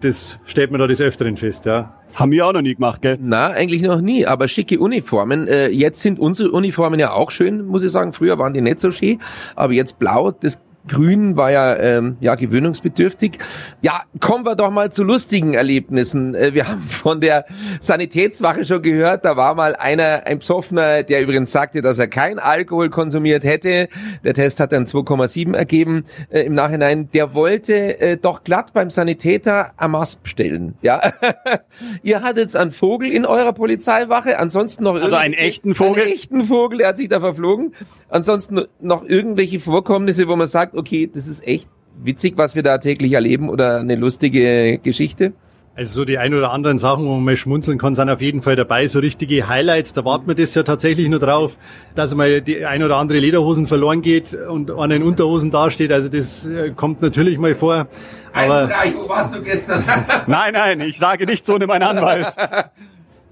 Das 0.02 0.40
stellt 0.46 0.72
man 0.72 0.82
da 0.82 0.88
des 0.88 1.00
Öfteren 1.00 1.38
fest, 1.38 1.66
ja. 1.66 1.94
Haben 2.16 2.32
wir 2.32 2.46
auch 2.46 2.54
noch 2.54 2.62
nie 2.62 2.74
gemacht, 2.74 3.02
gell? 3.02 3.18
Na, 3.22 3.52
eigentlich 3.52 3.84
noch 3.84 4.02
nie, 4.02 4.26
aber 4.26 4.48
schicke 4.48 4.80
Uniformen. 4.80 5.48
Äh, 5.48 5.70
jetzt 5.70 6.02
sind 6.02 6.20
unsere 6.20 6.52
Uniformen 6.52 7.00
ja 7.00 7.14
auch 7.14 7.32
schön, 7.32 7.66
muss 7.66 7.84
ich 7.84 7.92
sagen. 7.92 8.14
Früher 8.14 8.38
waren 8.38 8.54
die 8.54 8.62
nicht 8.62 8.80
so 8.80 8.92
schön, 8.92 9.20
aber 9.56 9.74
jetzt 9.74 10.00
blau, 10.00 10.32
das 10.32 10.60
Grün 10.88 11.38
war 11.38 11.50
ja, 11.50 11.78
ähm, 11.78 12.18
ja 12.20 12.36
gewöhnungsbedürftig. 12.36 13.38
Ja, 13.82 14.02
kommen 14.20 14.46
wir 14.46 14.56
doch 14.56 14.70
mal 14.70 14.92
zu 14.92 15.04
lustigen 15.04 15.54
Erlebnissen. 15.54 16.36
Äh, 16.36 16.54
wir 16.54 16.68
haben 16.68 16.82
von 16.82 17.22
der 17.22 17.46
Sanitätswache 17.80 18.66
schon 18.66 18.82
gehört, 18.82 19.24
da 19.24 19.38
war 19.38 19.56
mal 19.56 19.76
einer, 19.76 20.24
ein 20.26 20.40
Psoffner, 20.40 21.04
der 21.04 21.22
übrigens 21.22 21.54
sagte, 21.54 21.82
dass 21.82 22.00
er 22.00 22.08
kein 22.08 22.38
Alkohol 22.38 22.90
konsumiert 22.90 23.46
hätte. 23.46 23.88
Der 24.26 24.34
Test 24.34 24.60
hat 24.60 24.74
dann 24.74 24.86
2,7 24.86 25.56
ergeben 25.56 26.04
äh, 26.30 26.42
im 26.42 26.54
Nachhinein. 26.54 27.10
Der 27.14 27.34
wollte 27.34 28.00
äh, 28.02 28.18
doch 28.18 28.44
glatt 28.44 28.74
beim 28.74 28.90
Sanitäter 28.90 29.72
Amas 29.78 30.18
bestellen. 30.18 30.76
Ja, 30.82 31.14
ihr 32.04 32.22
hattet 32.22 32.56
einen 32.58 32.72
Vogel 32.72 33.12
in 33.12 33.26
eurer 33.26 33.54
Polizeiwache, 33.54 34.38
ansonsten 34.38 34.84
noch 34.84 34.96
also 34.96 35.16
einen 35.16 35.34
echten 35.34 35.76
Vogel, 35.76 36.04
einen 36.04 36.12
echten 36.12 36.44
Vogel, 36.44 36.80
der 36.80 36.90
hat 36.90 36.98
sich 36.98 37.08
da 37.08 37.22
verflogen. 37.22 37.74
Ansonsten 38.10 38.66
noch 38.82 39.06
irgendwelche 39.06 39.62
Vorkommnisse, 39.62 40.28
wo 40.28 40.36
man 40.36 40.48
sagt 40.48 40.73
sagt, 40.74 40.78
okay, 40.78 41.10
das 41.14 41.28
ist 41.28 41.46
echt 41.46 41.68
witzig, 42.04 42.34
was 42.38 42.56
wir 42.56 42.64
da 42.64 42.78
täglich 42.78 43.14
erleben 43.14 43.50
oder 43.50 43.78
eine 43.78 43.96
lustige 43.96 44.80
Geschichte? 44.80 45.34
Also 45.76 46.02
so 46.02 46.06
die 46.06 46.20
ein 46.20 46.36
oder 46.36 46.52
anderen 46.52 46.78
Sachen, 46.78 47.04
wo 47.06 47.16
man 47.16 47.24
mal 47.24 47.36
schmunzeln 47.36 47.80
kann, 47.80 47.96
sind 47.96 48.08
auf 48.08 48.22
jeden 48.22 48.44
Fall 48.44 48.56
dabei. 48.56 48.88
So 48.88 49.00
richtige 49.00 49.48
Highlights, 49.48 49.94
da 49.94 50.06
warten 50.06 50.28
wir 50.28 50.36
das 50.36 50.54
ja 50.54 50.62
tatsächlich 50.62 51.10
nur 51.10 51.18
drauf, 51.18 51.58
dass 51.96 52.14
mal 52.14 52.42
die 52.42 52.64
ein 52.64 52.84
oder 52.84 52.98
andere 52.98 53.18
Lederhosen 53.18 53.66
verloren 53.66 54.04
geht 54.04 54.36
und 54.36 54.70
an 54.70 54.92
den 54.92 55.02
Unterhosen 55.02 55.50
dasteht. 55.50 55.92
Also 55.92 56.10
das 56.10 56.46
äh, 56.46 56.70
kommt 56.76 57.02
natürlich 57.02 57.40
mal 57.40 57.56
vor. 57.56 57.88
Aber 58.34 58.70
wo 58.70 59.10
warst 59.10 59.34
du 59.34 59.42
gestern? 59.42 59.84
nein, 60.28 60.54
nein, 60.54 60.82
ich 60.82 61.00
sage 61.00 61.26
nichts 61.26 61.50
ohne 61.50 61.66
meinen 61.66 61.84
Anwalt. 61.84 62.28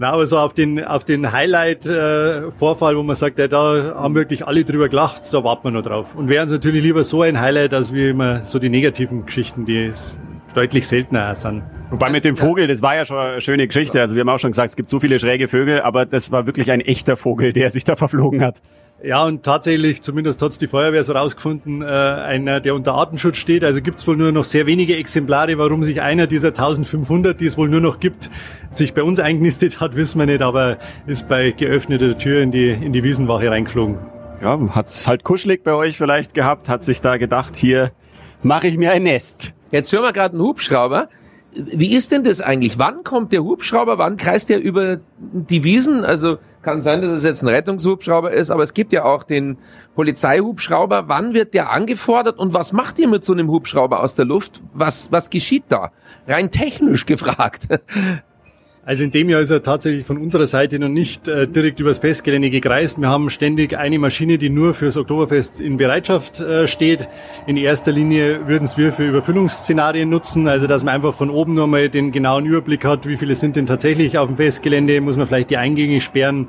Na, 0.02 0.14
aber 0.14 0.26
so 0.26 0.40
auf 0.40 0.56
den, 0.56 0.84
auf 0.84 1.04
den 1.04 1.32
Highlight-Vorfall, 1.32 2.98
wo 2.98 3.04
man 3.04 3.16
sagt, 3.16 3.38
ja, 3.38 3.48
da 3.48 3.94
haben 3.96 4.16
wirklich 4.16 4.48
alle 4.48 4.66
drüber 4.66 4.90
gelacht, 4.90 5.32
da 5.32 5.44
warten 5.44 5.66
wir 5.66 5.70
noch 5.70 5.84
drauf. 5.84 6.16
Und 6.16 6.28
wären 6.28 6.48
es 6.48 6.52
natürlich 6.52 6.82
lieber 6.82 7.04
so 7.04 7.22
ein 7.22 7.40
Highlight, 7.40 7.72
als 7.76 7.94
wie 7.94 8.10
immer 8.10 8.42
so 8.42 8.58
die 8.58 8.70
negativen 8.70 9.28
Geschichten, 9.28 9.64
die 9.66 9.86
es 9.86 10.18
deutlich 10.56 10.88
seltener 10.88 11.36
sind. 11.36 11.62
Wobei 11.92 12.10
mit 12.10 12.26
dem 12.26 12.36
Vogel, 12.36 12.66
das 12.66 12.82
war 12.82 12.96
ja 12.96 13.06
schon 13.06 13.20
eine 13.20 13.42
schöne 13.42 13.68
Geschichte. 13.68 14.02
Also 14.02 14.16
wir 14.16 14.22
haben 14.22 14.30
auch 14.30 14.40
schon 14.40 14.50
gesagt, 14.50 14.70
es 14.70 14.76
gibt 14.76 14.90
so 14.90 15.00
viele 15.00 15.20
schräge 15.20 15.48
Vögel, 15.48 15.82
aber 15.82 16.08
das 16.08 16.32
war 16.32 16.48
wirklich 16.48 16.72
ein 16.72 16.82
echter 16.82 17.16
Vogel, 17.16 17.54
der 17.54 17.70
sich 17.70 17.84
da 17.84 17.96
verflogen 17.96 18.42
hat. 18.42 18.60
Ja, 19.04 19.26
und 19.26 19.42
tatsächlich, 19.42 20.04
zumindest 20.04 20.44
hat's 20.44 20.60
die 20.60 20.68
Feuerwehr 20.68 21.04
so 21.04 21.14
rausgefunden, 21.14 21.82
äh, 21.82 21.86
einer, 21.86 22.60
der 22.60 22.76
unter 22.76 22.94
Artenschutz 22.94 23.38
steht. 23.38 23.64
Also 23.64 23.82
gibt's 23.82 24.08
wohl 24.08 24.16
nur 24.16 24.32
noch 24.32 24.46
sehr 24.46 24.68
wenige 24.68 24.96
Exemplare. 24.96 25.58
Warum 25.58 25.84
sich 25.84 26.02
einer 26.02 26.28
dieser 26.28 26.50
1500, 26.50 27.42
die 27.42 27.46
es 27.46 27.58
wohl 27.58 27.68
nur 27.68 27.82
noch 27.82 28.00
gibt, 28.00 28.30
sich 28.70 28.94
bei 28.94 29.02
uns 29.02 29.20
eingenistet 29.20 29.80
hat, 29.80 29.96
wissen 29.96 30.20
wir 30.20 30.28
nicht, 30.28 30.44
aber 30.44 30.78
ist 31.08 31.28
bei 31.28 31.50
geöffneter 31.50 32.16
Tür 32.16 32.44
in 32.44 32.52
die, 32.52 32.70
in 32.70 32.94
die 32.94 33.04
Wiesenwache 33.04 33.50
reingeflogen. 33.50 33.98
Ja, 34.40 34.60
hat's 34.70 35.08
halt 35.08 35.24
kuschelig 35.24 35.64
bei 35.64 35.74
euch 35.74 35.98
vielleicht 35.98 36.36
gehabt, 36.36 36.70
hat 36.70 36.84
sich 36.84 37.02
da 37.02 37.18
gedacht, 37.18 37.56
hier 37.56 37.92
mache 38.44 38.68
ich 38.68 38.78
mir 38.78 38.92
ein 38.92 39.04
Nest. 39.04 39.54
Jetzt 39.72 39.92
hören 39.92 40.04
wir 40.04 40.14
gerade 40.14 40.36
einen 40.36 40.44
Hubschrauber. 40.44 41.10
Wie 41.54 41.96
ist 41.96 42.12
denn 42.12 42.24
das 42.24 42.40
eigentlich? 42.40 42.78
Wann 42.78 43.04
kommt 43.04 43.34
der 43.34 43.44
Hubschrauber? 43.44 43.98
Wann 43.98 44.18
kreist 44.18 44.50
der 44.50 44.62
über 44.62 45.00
die 45.18 45.64
Wiesen? 45.64 46.06
Also 46.06 46.38
kann 46.62 46.82
sein, 46.82 47.02
dass 47.02 47.12
es 47.12 47.24
jetzt 47.24 47.42
ein 47.42 47.48
Rettungshubschrauber 47.48 48.32
ist, 48.32 48.52
aber 48.52 48.64
es 48.64 48.74
gibt 48.74 48.94
ja 48.94 49.06
auch 49.06 49.24
den 49.24 49.58
Polizeihubschrauber. 49.96 51.08
Wann 51.08 51.34
wird 51.34 51.54
der 51.54 51.72
angefordert 51.72 52.40
und 52.40 52.54
was 52.54 52.74
macht 52.74 53.00
ihr 53.00 53.08
mit 53.08 53.26
so 53.26 53.34
einem 53.34 53.50
Hubschrauber 53.50 54.02
aus 54.02 54.16
der 54.16 54.26
Luft? 54.26 54.62
Was, 54.74 55.12
was 55.12 55.30
geschieht 55.30 55.66
da? 55.70 55.92
Rein 56.28 56.52
technisch 56.52 57.06
gefragt. 57.06 57.68
Also 58.84 59.04
in 59.04 59.12
dem 59.12 59.30
Jahr 59.30 59.42
ist 59.42 59.52
er 59.52 59.62
tatsächlich 59.62 60.08
von 60.08 60.18
unserer 60.18 60.48
Seite 60.48 60.80
noch 60.80 60.90
nicht 60.90 61.28
äh, 61.28 61.48
direkt 61.48 61.80
übers 61.80 62.00
Festgelände 62.00 62.50
gekreist. 62.50 63.00
Wir 63.00 63.10
haben 63.10 63.30
ständig 63.30 63.78
eine 63.78 64.00
Maschine, 64.00 64.40
die 64.40 64.50
nur 64.50 64.74
fürs 64.74 64.98
Oktoberfest 64.98 65.60
in 65.60 65.78
Bereitschaft 65.78 66.40
äh, 66.40 66.68
steht. 66.68 67.08
In 67.46 67.58
erster 67.58 67.92
Linie 67.92 68.48
würden 68.48 68.64
es 68.64 68.80
wir 68.80 68.92
für 68.92 69.08
Überfüllungsszenarien 69.08 70.10
nutzen, 70.10 70.48
also 70.48 70.66
dass 70.66 70.84
man 70.84 70.96
einfach 70.96 71.14
von 71.14 71.30
oben 71.30 71.54
nur 71.54 71.68
mal 71.68 71.90
den 71.90 72.12
genauen 72.12 72.48
Überblick 72.48 72.84
hat, 72.84 73.08
wie 73.08 73.18
viele 73.18 73.36
sind 73.36 73.56
denn 73.56 73.68
tatsächlich 73.68 74.18
auf 74.18 74.28
dem 74.28 74.38
Festgelände, 74.38 75.00
muss 75.00 75.16
man 75.16 75.28
vielleicht 75.28 75.52
die 75.52 75.58
Eingänge 75.58 76.02
sperren. 76.02 76.48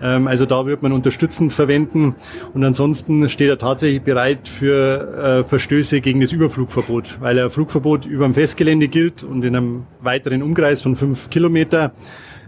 Ähm, 0.00 0.26
also 0.28 0.46
da 0.46 0.66
wird 0.66 0.82
man 0.82 0.92
unterstützend 0.92 1.52
verwenden. 1.52 2.14
Und 2.54 2.64
ansonsten 2.64 3.28
steht 3.28 3.48
er 3.48 3.58
tatsächlich 3.58 4.02
bereit 4.02 4.48
für 4.48 5.40
äh, 5.40 5.44
Verstöße 5.44 6.00
gegen 6.00 6.20
das 6.20 6.32
Überflugverbot, 6.32 7.18
weil 7.20 7.38
er 7.38 7.50
Flugverbot 7.50 8.06
über 8.06 8.24
dem 8.24 8.34
Festgelände 8.34 8.88
gilt 8.88 9.22
und 9.22 9.44
in 9.44 9.56
einem 9.56 9.86
weiteren 10.00 10.42
Umkreis 10.42 10.82
von 10.82 10.96
fünf 10.96 11.30
Kilometer. 11.30 11.92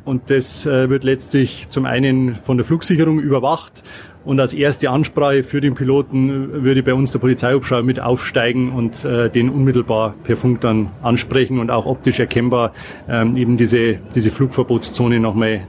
Und 0.05 0.31
das 0.31 0.65
äh, 0.65 0.89
wird 0.89 1.05
letztlich 1.05 1.69
zum 1.71 1.85
einen 1.85 2.37
von 2.37 2.57
der 2.57 2.65
Flugsicherung 2.65 3.21
überwacht 3.21 3.83
und 4.29 4.41
als 4.41 4.53
erste 4.53 4.91
Ansprache 4.91 5.43
für 5.43 5.61
den 5.61 5.75
Piloten 5.75 6.63
würde 6.63 6.83
bei 6.83 6.93
uns 6.93 7.13
der 7.13 7.19
Polizeihubschrauber 7.19 7.83
mit 7.83 8.01
aufsteigen 8.01 8.73
und 8.73 9.05
äh, 9.05 9.31
den 9.31 9.49
unmittelbar 9.49 10.15
per 10.25 10.37
Funk 10.37 10.61
dann 10.61 10.91
ansprechen 11.03 11.59
und 11.59 11.71
auch 11.71 11.87
optisch 11.87 12.21
erkennbar 12.21 12.73
ähm, 13.09 13.37
eben 13.37 13.57
diese, 13.57 13.97
diese 14.15 14.31
Flugverbotszone 14.31 15.19
nochmal 15.19 15.63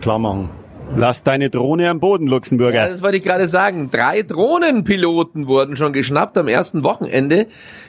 klar 0.00 0.18
machen. 0.18 0.48
Lass 0.96 1.24
deine 1.24 1.50
Drohne 1.50 1.90
am 1.90 1.98
Boden, 1.98 2.26
Luxemburger. 2.26 2.82
Ja, 2.84 2.88
das 2.88 3.02
wollte 3.02 3.16
ich 3.16 3.22
gerade 3.22 3.46
sagen. 3.48 3.90
Drei 3.90 4.22
Drohnenpiloten 4.22 5.48
wurden 5.48 5.76
schon 5.76 5.92
geschnappt 5.92 6.38
am 6.38 6.46
ersten 6.46 6.84
Wochenende, 6.84 7.46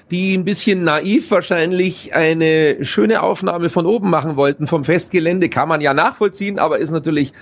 die 0.10 0.36
ein 0.36 0.43
bisschen 0.43 0.84
naiv 0.84 1.29
wahrscheinlich 1.29 2.15
eine 2.15 2.84
schöne 2.84 3.21
Aufnahme 3.21 3.69
von 3.69 3.86
oben 3.86 4.10
machen 4.10 4.38
wollten 4.38 4.65
vom 4.65 4.84
Festgelände. 4.84 5.49
Kann 5.49 5.69
man 5.69 5.81
ja 5.81 5.93
nachvollziehen, 5.93 6.58
aber 6.58 6.79
ist 6.79 6.91
natürlich 6.91 7.34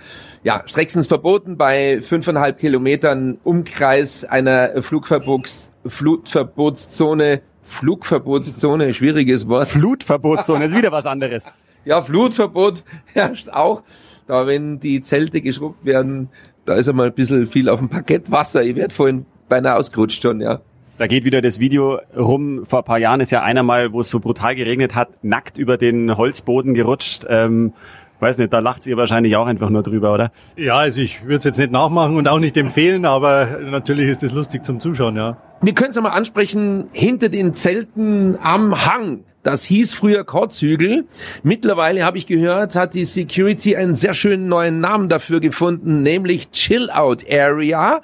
ja 0.44 0.64
streckstens 0.66 1.08
verboten 1.08 1.56
bei 1.58 2.02
fünfeinhalb 2.02 2.60
Kilometern 2.60 3.38
Umkreis 3.44 4.26
einer 4.26 4.82
Flugverbots 4.82 5.72
Flutverbotszone. 5.86 7.42
Flugverbotszone, 7.64 8.94
schwieriges 8.94 9.48
Wort. 9.48 9.70
Flutverbotszone 9.70 10.66
ist 10.66 10.76
wieder 10.76 10.92
was 10.92 11.06
anderes. 11.06 11.50
Ja, 11.86 12.02
Flutverbot 12.02 12.84
herrscht 13.14 13.50
auch. 13.50 13.84
Da, 14.28 14.48
wenn 14.48 14.80
die 14.80 15.02
Zelte 15.02 15.42
geschrubbt 15.42 15.86
werden, 15.86 16.30
da 16.66 16.76
ist 16.76 16.88
einmal 16.88 17.08
ein 17.08 17.14
bisschen 17.14 17.48
viel 17.48 17.70
auf 17.70 17.80
dem 17.80 17.90
Parkett 17.90 18.32
Wasser. 18.32 18.64
Ich 18.64 18.76
werde 18.76 18.94
vorhin 18.94 19.26
beinahe 19.50 19.76
ausgerutscht 19.76 20.22
schon, 20.22 20.40
ja. 20.40 20.62
Da 20.98 21.08
geht 21.08 21.26
wieder 21.26 21.42
das 21.42 21.60
Video 21.60 22.00
rum. 22.16 22.66
Vor 22.66 22.80
ein 22.80 22.86
paar 22.86 23.00
Jahren 23.00 23.20
ist 23.20 23.32
ja 23.32 23.42
einer 23.42 23.64
mal, 23.64 23.92
wo 23.92 24.02
es 24.02 24.10
so 24.10 24.20
brutal 24.20 24.56
geregnet 24.56 24.96
hat, 24.96 25.24
nackt 25.24 25.58
über 25.58 25.78
den 25.78 26.16
Holzboden 26.16 26.74
gerutscht. 26.74 27.26
Ähm, 27.28 27.74
weiß 28.20 28.38
nicht, 28.38 28.54
da 28.54 28.60
lacht 28.60 28.88
ihr 28.88 28.96
wahrscheinlich 28.96 29.36
auch 29.36 29.48
einfach 29.48 29.70
nur 29.70 29.84
drüber, 29.84 30.14
oder? 30.14 30.32
Ja, 30.56 30.78
also 30.78 31.02
ich 31.02 31.24
würde 31.24 31.38
es 31.38 31.44
jetzt 31.44 31.58
nicht 31.58 31.72
nachmachen 31.72 32.16
und 32.16 32.28
auch 32.28 32.40
nicht 32.40 32.56
empfehlen, 32.58 33.06
aber 33.06 33.60
natürlich 33.70 34.08
ist 34.08 34.24
es 34.24 34.34
lustig 34.34 34.64
zum 34.66 34.80
Zuschauen, 34.80 35.18
ja. 35.18 35.38
Wir 35.62 35.74
können 35.74 35.90
es 35.90 36.00
mal 36.00 36.10
ansprechen, 36.10 36.86
hinter 36.92 37.30
den 37.30 37.54
Zelten 37.54 38.38
am 38.42 38.86
Hang. 38.86 39.26
Das 39.44 39.64
hieß 39.66 39.94
früher 39.94 40.24
Kotzhügel. 40.24 41.06
Mittlerweile 41.44 42.06
habe 42.06 42.18
ich 42.18 42.26
gehört, 42.26 42.76
hat 42.76 42.94
die 42.94 43.06
Security 43.06 43.76
einen 43.76 43.94
sehr 43.94 44.14
schönen 44.14 44.48
neuen 44.48 44.80
Namen 44.80 45.10
dafür 45.10 45.42
gefunden, 45.42 46.02
nämlich 46.02 46.52
Chill 46.52 46.90
Out 46.90 47.26
Area. 47.30 48.02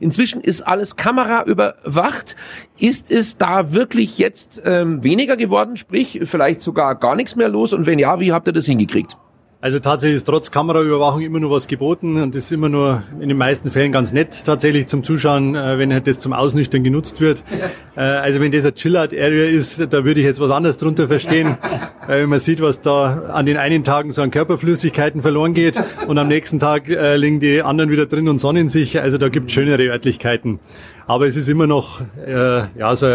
Inzwischen 0.00 0.42
ist 0.42 0.62
alles 0.62 0.96
Kamera 0.96 1.44
überwacht. 1.44 2.36
Ist 2.78 3.10
es 3.10 3.38
da 3.38 3.72
wirklich 3.72 4.18
jetzt 4.18 4.60
ähm, 4.64 5.02
weniger 5.02 5.36
geworden, 5.36 5.76
sprich 5.76 6.20
vielleicht 6.24 6.60
sogar 6.60 6.96
gar 6.96 7.16
nichts 7.16 7.36
mehr 7.36 7.48
los? 7.48 7.72
Und 7.72 7.86
wenn 7.86 7.98
ja, 7.98 8.20
wie 8.20 8.32
habt 8.32 8.48
ihr 8.48 8.52
das 8.52 8.66
hingekriegt? 8.66 9.16
Also 9.62 9.78
tatsächlich 9.78 10.16
ist 10.16 10.24
trotz 10.24 10.50
Kameraüberwachung 10.50 11.20
immer 11.20 11.38
nur 11.38 11.52
was 11.52 11.68
geboten 11.68 12.20
und 12.20 12.34
das 12.34 12.46
ist 12.46 12.50
immer 12.50 12.68
nur 12.68 13.04
in 13.20 13.28
den 13.28 13.38
meisten 13.38 13.70
Fällen 13.70 13.92
ganz 13.92 14.12
nett 14.12 14.44
tatsächlich 14.44 14.88
zum 14.88 15.04
Zuschauen, 15.04 15.54
äh, 15.54 15.78
wenn 15.78 15.92
halt 15.92 16.08
das 16.08 16.18
zum 16.18 16.32
Ausnüchtern 16.32 16.82
genutzt 16.82 17.20
wird. 17.20 17.44
Äh, 17.94 18.00
also 18.00 18.40
wenn 18.40 18.50
das 18.50 18.64
ein 18.64 18.74
Chill-Out-Area 18.74 19.44
ist, 19.44 19.78
da 19.92 20.02
würde 20.02 20.20
ich 20.20 20.24
jetzt 20.24 20.40
was 20.40 20.50
anderes 20.50 20.78
drunter 20.78 21.08
verstehen, 21.08 21.58
wenn 22.06 22.30
man 22.30 22.40
sieht, 22.40 22.62
was 22.62 22.80
da 22.80 23.24
an 23.34 23.44
den 23.44 23.58
einen 23.58 23.84
Tagen 23.84 24.12
so 24.12 24.22
an 24.22 24.30
Körperflüssigkeiten 24.30 25.20
verloren 25.20 25.52
geht 25.52 25.78
und 26.08 26.16
am 26.16 26.26
nächsten 26.26 26.58
Tag 26.58 26.88
äh, 26.88 27.16
liegen 27.16 27.38
die 27.38 27.60
anderen 27.60 27.90
wieder 27.90 28.06
drin 28.06 28.30
und 28.30 28.38
sonnen 28.38 28.70
sich. 28.70 28.98
Also 28.98 29.18
da 29.18 29.28
gibt 29.28 29.48
es 29.48 29.52
schönere 29.52 29.82
Örtlichkeiten. 29.90 30.58
Aber 31.06 31.26
es 31.26 31.36
ist 31.36 31.50
immer 31.50 31.66
noch 31.66 32.00
ja 32.26 32.96
so 32.96 33.06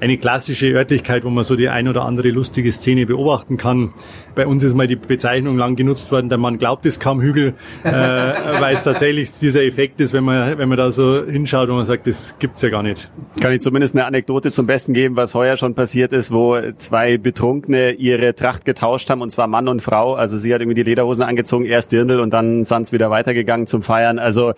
eine 0.00 0.18
klassische 0.18 0.66
Örtlichkeit, 0.72 1.24
wo 1.24 1.30
man 1.30 1.44
so 1.44 1.56
die 1.56 1.68
ein 1.68 1.88
oder 1.88 2.04
andere 2.04 2.28
lustige 2.30 2.70
Szene 2.70 3.06
beobachten 3.06 3.56
kann. 3.56 3.94
Bei 4.34 4.46
uns 4.46 4.62
ist 4.62 4.74
mal 4.74 4.86
die 4.86 4.96
Bezeichnung 4.96 5.56
lang 5.56 5.76
genutzt 5.76 6.12
worden, 6.12 6.28
der 6.28 6.38
Mann 6.38 6.58
glaubt 6.58 6.84
es 6.84 7.00
kaum 7.00 7.20
Hügel, 7.20 7.54
äh, 7.82 7.90
weil 7.90 8.74
es 8.74 8.82
tatsächlich 8.82 9.32
dieser 9.32 9.64
Effekt 9.64 10.00
ist, 10.00 10.12
wenn 10.12 10.24
man, 10.24 10.58
wenn 10.58 10.68
man 10.68 10.76
da 10.76 10.90
so 10.90 11.24
hinschaut 11.24 11.68
und 11.68 11.76
man 11.76 11.84
sagt, 11.84 12.06
das 12.06 12.38
gibt's 12.38 12.62
ja 12.62 12.68
gar 12.68 12.82
nicht. 12.82 13.10
Kann 13.40 13.52
ich 13.52 13.60
zumindest 13.60 13.94
eine 13.94 14.04
Anekdote 14.04 14.52
zum 14.52 14.66
Besten 14.66 14.92
geben, 14.92 15.16
was 15.16 15.34
heuer 15.34 15.56
schon 15.56 15.74
passiert 15.74 16.12
ist, 16.12 16.32
wo 16.32 16.58
zwei 16.76 17.16
Betrunkene 17.16 17.92
ihre 17.92 18.34
Tracht 18.34 18.64
getauscht 18.64 19.08
haben, 19.08 19.22
und 19.22 19.30
zwar 19.30 19.46
Mann 19.46 19.68
und 19.68 19.80
Frau. 19.80 20.14
Also 20.14 20.36
sie 20.36 20.52
hat 20.52 20.60
irgendwie 20.60 20.74
die 20.74 20.82
Lederhosen 20.82 21.24
angezogen, 21.24 21.64
erst 21.64 21.92
Dirndl 21.92 22.20
und 22.20 22.30
dann 22.30 22.64
sind 22.64 22.92
wieder 22.92 23.10
weitergegangen 23.10 23.66
zum 23.66 23.82
Feiern. 23.82 24.18
Also 24.18 24.52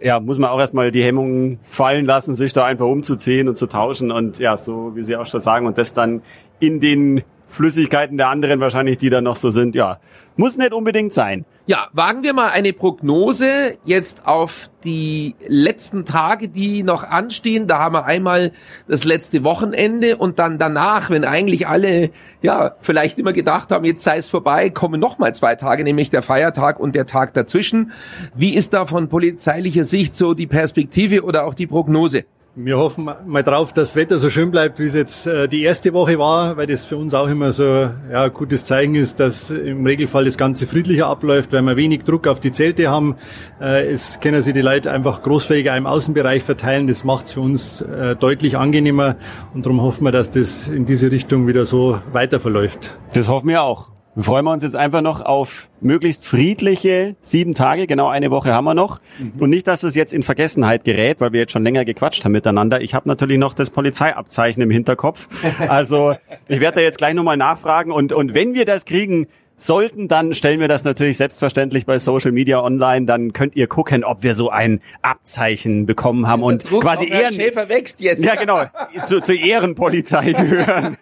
ja, 0.00 0.20
muss 0.20 0.38
man 0.38 0.50
auch 0.50 0.60
erstmal 0.60 0.90
die 0.90 1.02
Hemmungen 1.02 1.58
fallen 1.64 2.04
lassen, 2.04 2.34
sich 2.34 2.52
da 2.52 2.64
einfach 2.64 2.86
umzuziehen 2.86 3.48
und 3.48 3.56
zu 3.56 3.66
tauschen. 3.66 4.10
Und 4.10 4.38
ja, 4.38 4.56
so 4.56 4.92
wie 4.94 5.02
Sie 5.02 5.16
auch 5.16 5.26
schon 5.26 5.40
sagen 5.40 5.66
und 5.66 5.78
das 5.78 5.92
dann 5.92 6.22
in 6.60 6.80
den 6.80 7.22
Flüssigkeiten 7.54 8.18
der 8.18 8.28
anderen 8.28 8.60
wahrscheinlich, 8.60 8.98
die 8.98 9.10
da 9.10 9.20
noch 9.20 9.36
so 9.36 9.50
sind, 9.50 9.74
ja, 9.74 9.98
muss 10.36 10.58
nicht 10.58 10.72
unbedingt 10.72 11.12
sein. 11.12 11.44
Ja, 11.66 11.88
wagen 11.92 12.22
wir 12.22 12.34
mal 12.34 12.50
eine 12.50 12.74
Prognose 12.74 13.78
jetzt 13.84 14.26
auf 14.26 14.68
die 14.84 15.34
letzten 15.46 16.04
Tage, 16.04 16.48
die 16.48 16.82
noch 16.82 17.04
anstehen. 17.04 17.66
Da 17.66 17.78
haben 17.78 17.94
wir 17.94 18.04
einmal 18.04 18.52
das 18.86 19.04
letzte 19.04 19.44
Wochenende 19.44 20.18
und 20.18 20.38
dann 20.38 20.58
danach, 20.58 21.08
wenn 21.08 21.24
eigentlich 21.24 21.66
alle 21.66 22.10
ja 22.42 22.74
vielleicht 22.80 23.18
immer 23.18 23.32
gedacht 23.32 23.70
haben, 23.70 23.86
jetzt 23.86 24.04
sei 24.04 24.18
es 24.18 24.28
vorbei, 24.28 24.68
kommen 24.68 25.00
noch 25.00 25.18
mal 25.18 25.34
zwei 25.34 25.54
Tage, 25.54 25.84
nämlich 25.84 26.10
der 26.10 26.20
Feiertag 26.20 26.78
und 26.78 26.94
der 26.94 27.06
Tag 27.06 27.32
dazwischen. 27.32 27.92
Wie 28.34 28.54
ist 28.54 28.74
da 28.74 28.84
von 28.84 29.08
polizeilicher 29.08 29.84
Sicht 29.84 30.16
so 30.16 30.34
die 30.34 30.46
Perspektive 30.46 31.22
oder 31.22 31.46
auch 31.46 31.54
die 31.54 31.66
Prognose? 31.66 32.26
Wir 32.56 32.78
hoffen 32.78 33.10
mal 33.26 33.42
drauf, 33.42 33.72
dass 33.72 33.90
das 33.90 33.96
Wetter 33.96 34.20
so 34.20 34.30
schön 34.30 34.52
bleibt, 34.52 34.78
wie 34.78 34.84
es 34.84 34.94
jetzt 34.94 35.26
äh, 35.26 35.48
die 35.48 35.62
erste 35.64 35.92
Woche 35.92 36.20
war, 36.20 36.56
weil 36.56 36.68
das 36.68 36.84
für 36.84 36.96
uns 36.96 37.12
auch 37.12 37.26
immer 37.26 37.50
so 37.50 37.64
ja, 37.64 38.22
ein 38.22 38.32
gutes 38.32 38.64
Zeichen 38.64 38.94
ist, 38.94 39.18
dass 39.18 39.50
im 39.50 39.84
Regelfall 39.84 40.24
das 40.24 40.38
Ganze 40.38 40.68
friedlicher 40.68 41.08
abläuft, 41.08 41.52
weil 41.52 41.62
wir 41.62 41.76
wenig 41.76 42.04
Druck 42.04 42.28
auf 42.28 42.38
die 42.38 42.52
Zelte 42.52 42.88
haben. 42.88 43.16
Äh, 43.60 43.90
es 43.90 44.20
können 44.20 44.40
sich 44.40 44.54
die 44.54 44.60
Leute 44.60 44.92
einfach 44.92 45.24
großfähiger 45.24 45.76
im 45.76 45.86
Außenbereich 45.86 46.44
verteilen. 46.44 46.86
Das 46.86 47.02
macht 47.02 47.26
es 47.26 47.32
für 47.32 47.40
uns 47.40 47.80
äh, 47.80 48.14
deutlich 48.14 48.56
angenehmer 48.56 49.16
und 49.52 49.66
darum 49.66 49.82
hoffen 49.82 50.04
wir, 50.04 50.12
dass 50.12 50.30
das 50.30 50.68
in 50.68 50.86
diese 50.86 51.10
Richtung 51.10 51.48
wieder 51.48 51.64
so 51.64 52.00
weiter 52.12 52.38
verläuft. 52.38 53.00
Das 53.14 53.26
hoffen 53.26 53.48
wir 53.48 53.64
auch. 53.64 53.93
Wir 54.16 54.22
freuen 54.22 54.46
uns 54.46 54.62
jetzt 54.62 54.76
einfach 54.76 55.00
noch 55.00 55.20
auf 55.20 55.68
möglichst 55.80 56.24
friedliche 56.24 57.16
sieben 57.20 57.54
Tage. 57.54 57.88
Genau 57.88 58.08
eine 58.08 58.30
Woche 58.30 58.52
haben 58.52 58.64
wir 58.64 58.74
noch. 58.74 59.00
Mhm. 59.18 59.32
Und 59.40 59.50
nicht, 59.50 59.66
dass 59.66 59.82
es 59.82 59.96
jetzt 59.96 60.12
in 60.12 60.22
Vergessenheit 60.22 60.84
gerät, 60.84 61.20
weil 61.20 61.32
wir 61.32 61.40
jetzt 61.40 61.52
schon 61.52 61.64
länger 61.64 61.84
gequatscht 61.84 62.24
haben 62.24 62.32
miteinander. 62.32 62.80
Ich 62.80 62.94
habe 62.94 63.08
natürlich 63.08 63.38
noch 63.38 63.54
das 63.54 63.70
Polizeiabzeichen 63.70 64.62
im 64.62 64.70
Hinterkopf. 64.70 65.28
Also 65.68 66.14
ich 66.46 66.60
werde 66.60 66.76
da 66.76 66.80
jetzt 66.82 66.98
gleich 66.98 67.14
nochmal 67.14 67.36
nachfragen. 67.36 67.90
Und, 67.90 68.12
und 68.12 68.34
wenn 68.34 68.54
wir 68.54 68.64
das 68.64 68.84
kriegen, 68.84 69.26
sollten, 69.56 70.08
dann 70.08 70.34
stellen 70.34 70.60
wir 70.60 70.68
das 70.68 70.84
natürlich 70.84 71.16
selbstverständlich 71.16 71.86
bei 71.86 71.98
Social 71.98 72.32
Media 72.32 72.62
online. 72.62 73.06
Dann 73.06 73.32
könnt 73.32 73.56
ihr 73.56 73.66
gucken, 73.66 74.04
ob 74.04 74.22
wir 74.22 74.34
so 74.34 74.50
ein 74.50 74.80
Abzeichen 75.02 75.86
bekommen 75.86 76.26
haben 76.26 76.42
und 76.42 76.70
Druck 76.70 76.82
quasi 76.82 77.08
Ehren. 77.08 77.34
Schäfer 77.34 77.68
wächst 77.68 78.00
jetzt. 78.00 78.24
Ja, 78.24 78.34
genau. 78.34 78.64
Zu, 79.04 79.20
zur 79.20 79.36
Ehrenpolizei 79.36 80.32
gehören. 80.32 80.96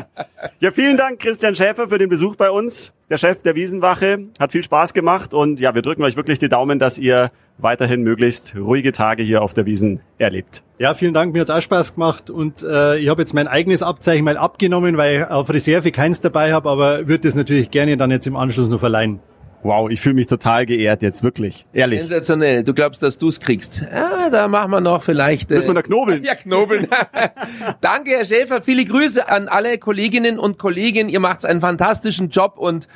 ja, 0.60 0.70
vielen 0.70 0.96
Dank, 0.96 1.20
Christian 1.20 1.54
Schäfer, 1.54 1.88
für 1.88 1.98
den 1.98 2.08
Besuch 2.08 2.36
bei 2.36 2.50
uns. 2.50 2.92
Der 3.08 3.18
Chef 3.18 3.42
der 3.42 3.54
Wiesenwache 3.54 4.26
hat 4.38 4.52
viel 4.52 4.64
Spaß 4.64 4.92
gemacht 4.92 5.32
und 5.32 5.60
ja, 5.60 5.74
wir 5.74 5.82
drücken 5.82 6.02
euch 6.02 6.16
wirklich 6.16 6.38
die 6.38 6.48
Daumen, 6.48 6.78
dass 6.78 6.98
ihr 6.98 7.30
weiterhin 7.58 8.02
möglichst 8.02 8.54
ruhige 8.56 8.92
Tage 8.92 9.22
hier 9.22 9.42
auf 9.42 9.54
der 9.54 9.66
Wiesen 9.66 10.00
erlebt. 10.18 10.62
Ja, 10.78 10.94
vielen 10.94 11.14
Dank, 11.14 11.32
mir 11.32 11.40
hat's 11.40 11.50
auch 11.50 11.60
Spaß 11.60 11.94
gemacht 11.94 12.28
und 12.30 12.62
äh, 12.62 12.98
ich 12.98 13.08
habe 13.08 13.22
jetzt 13.22 13.32
mein 13.32 13.48
eigenes 13.48 13.82
Abzeichen 13.82 14.24
mal 14.24 14.36
abgenommen, 14.36 14.96
weil 14.96 15.20
ich 15.20 15.26
auf 15.26 15.48
Reserve 15.50 15.90
keins 15.90 16.20
dabei 16.20 16.52
habe, 16.52 16.68
aber 16.68 17.08
würde 17.08 17.28
das 17.28 17.34
natürlich 17.34 17.70
gerne 17.70 17.96
dann 17.96 18.10
jetzt 18.10 18.26
im 18.26 18.36
Anschluss 18.36 18.68
noch 18.68 18.80
verleihen. 18.80 19.20
Wow, 19.66 19.90
ich 19.90 20.00
fühle 20.00 20.14
mich 20.14 20.28
total 20.28 20.64
geehrt 20.64 21.02
jetzt, 21.02 21.24
wirklich. 21.24 21.66
Ehrlich. 21.72 21.98
Sensationell. 21.98 22.62
Du 22.62 22.72
glaubst, 22.72 23.02
dass 23.02 23.18
du's 23.18 23.40
kriegst. 23.40 23.84
Ja, 23.90 24.30
da 24.30 24.46
machen 24.46 24.70
wir 24.70 24.80
noch 24.80 25.02
vielleicht. 25.02 25.50
Äh, 25.50 25.56
Müssen 25.56 25.70
wir 25.70 25.74
da 25.74 25.82
knobeln? 25.82 26.22
Ja, 26.26 26.36
knobeln. 26.36 26.86
Danke, 27.80 28.12
Herr 28.12 28.24
Schäfer. 28.24 28.62
Viele 28.62 28.84
Grüße 28.84 29.28
an 29.28 29.48
alle 29.48 29.78
Kolleginnen 29.78 30.38
und 30.38 30.56
Kollegen. 30.56 31.08
Ihr 31.08 31.18
macht 31.18 31.44
einen 31.44 31.60
fantastischen 31.60 32.30
Job 32.30 32.54
und 32.58 32.86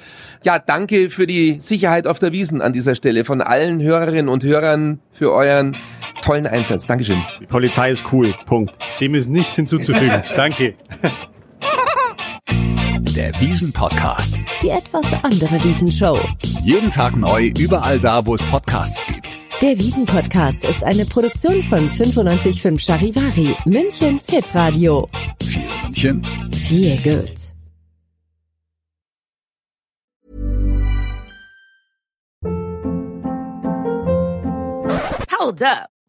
ja, 0.45 0.61
danke 0.61 1.11
für 1.11 1.27
die 1.27 1.57
Sicherheit 1.61 2.07
auf 2.07 2.21
der 2.21 2.33
Wiesen 2.33 2.63
an 2.63 2.73
dieser 2.73 2.95
Stelle 2.95 3.25
von 3.25 3.41
allen 3.41 3.83
Hörerinnen 3.83 4.29
und 4.29 4.45
Hörern 4.45 5.01
für 5.13 5.33
euren 5.33 5.77
tollen 6.23 6.47
Einsatz. 6.47 6.87
Dankeschön. 6.87 7.21
Die 7.41 7.47
Polizei 7.47 7.91
ist 7.91 8.05
cool. 8.13 8.33
Punkt. 8.47 8.73
Dem 9.01 9.17
ist 9.17 9.29
nichts 9.29 9.57
hinzuzufügen. 9.57 10.23
danke. 10.37 10.75
Der 13.15 13.33
Wiesen-Podcast. 13.41 14.35
Die 14.63 14.69
etwas 14.69 15.05
andere 15.23 15.63
Wiesenshow. 15.65 16.19
Jeden 16.63 16.91
Tag 16.91 17.17
neu, 17.17 17.51
überall 17.59 17.99
da, 17.99 18.25
wo 18.25 18.35
es 18.35 18.45
Podcasts 18.45 19.05
gibt. 19.07 19.29
Der 19.61 19.79
Wiesen-Podcast 19.79 20.65
ist 20.65 20.85
eine 20.85 21.05
Produktion 21.07 21.63
von 21.63 21.87
955 21.87 22.81
Charivari, 22.83 23.57
Münchens 23.65 24.27
Hitradio. 24.27 25.09
Viel 25.43 25.63
München. 25.83 26.27
Viel 26.55 26.97
gut. 27.03 27.35
Hold 35.39 35.63
up. 35.63 36.00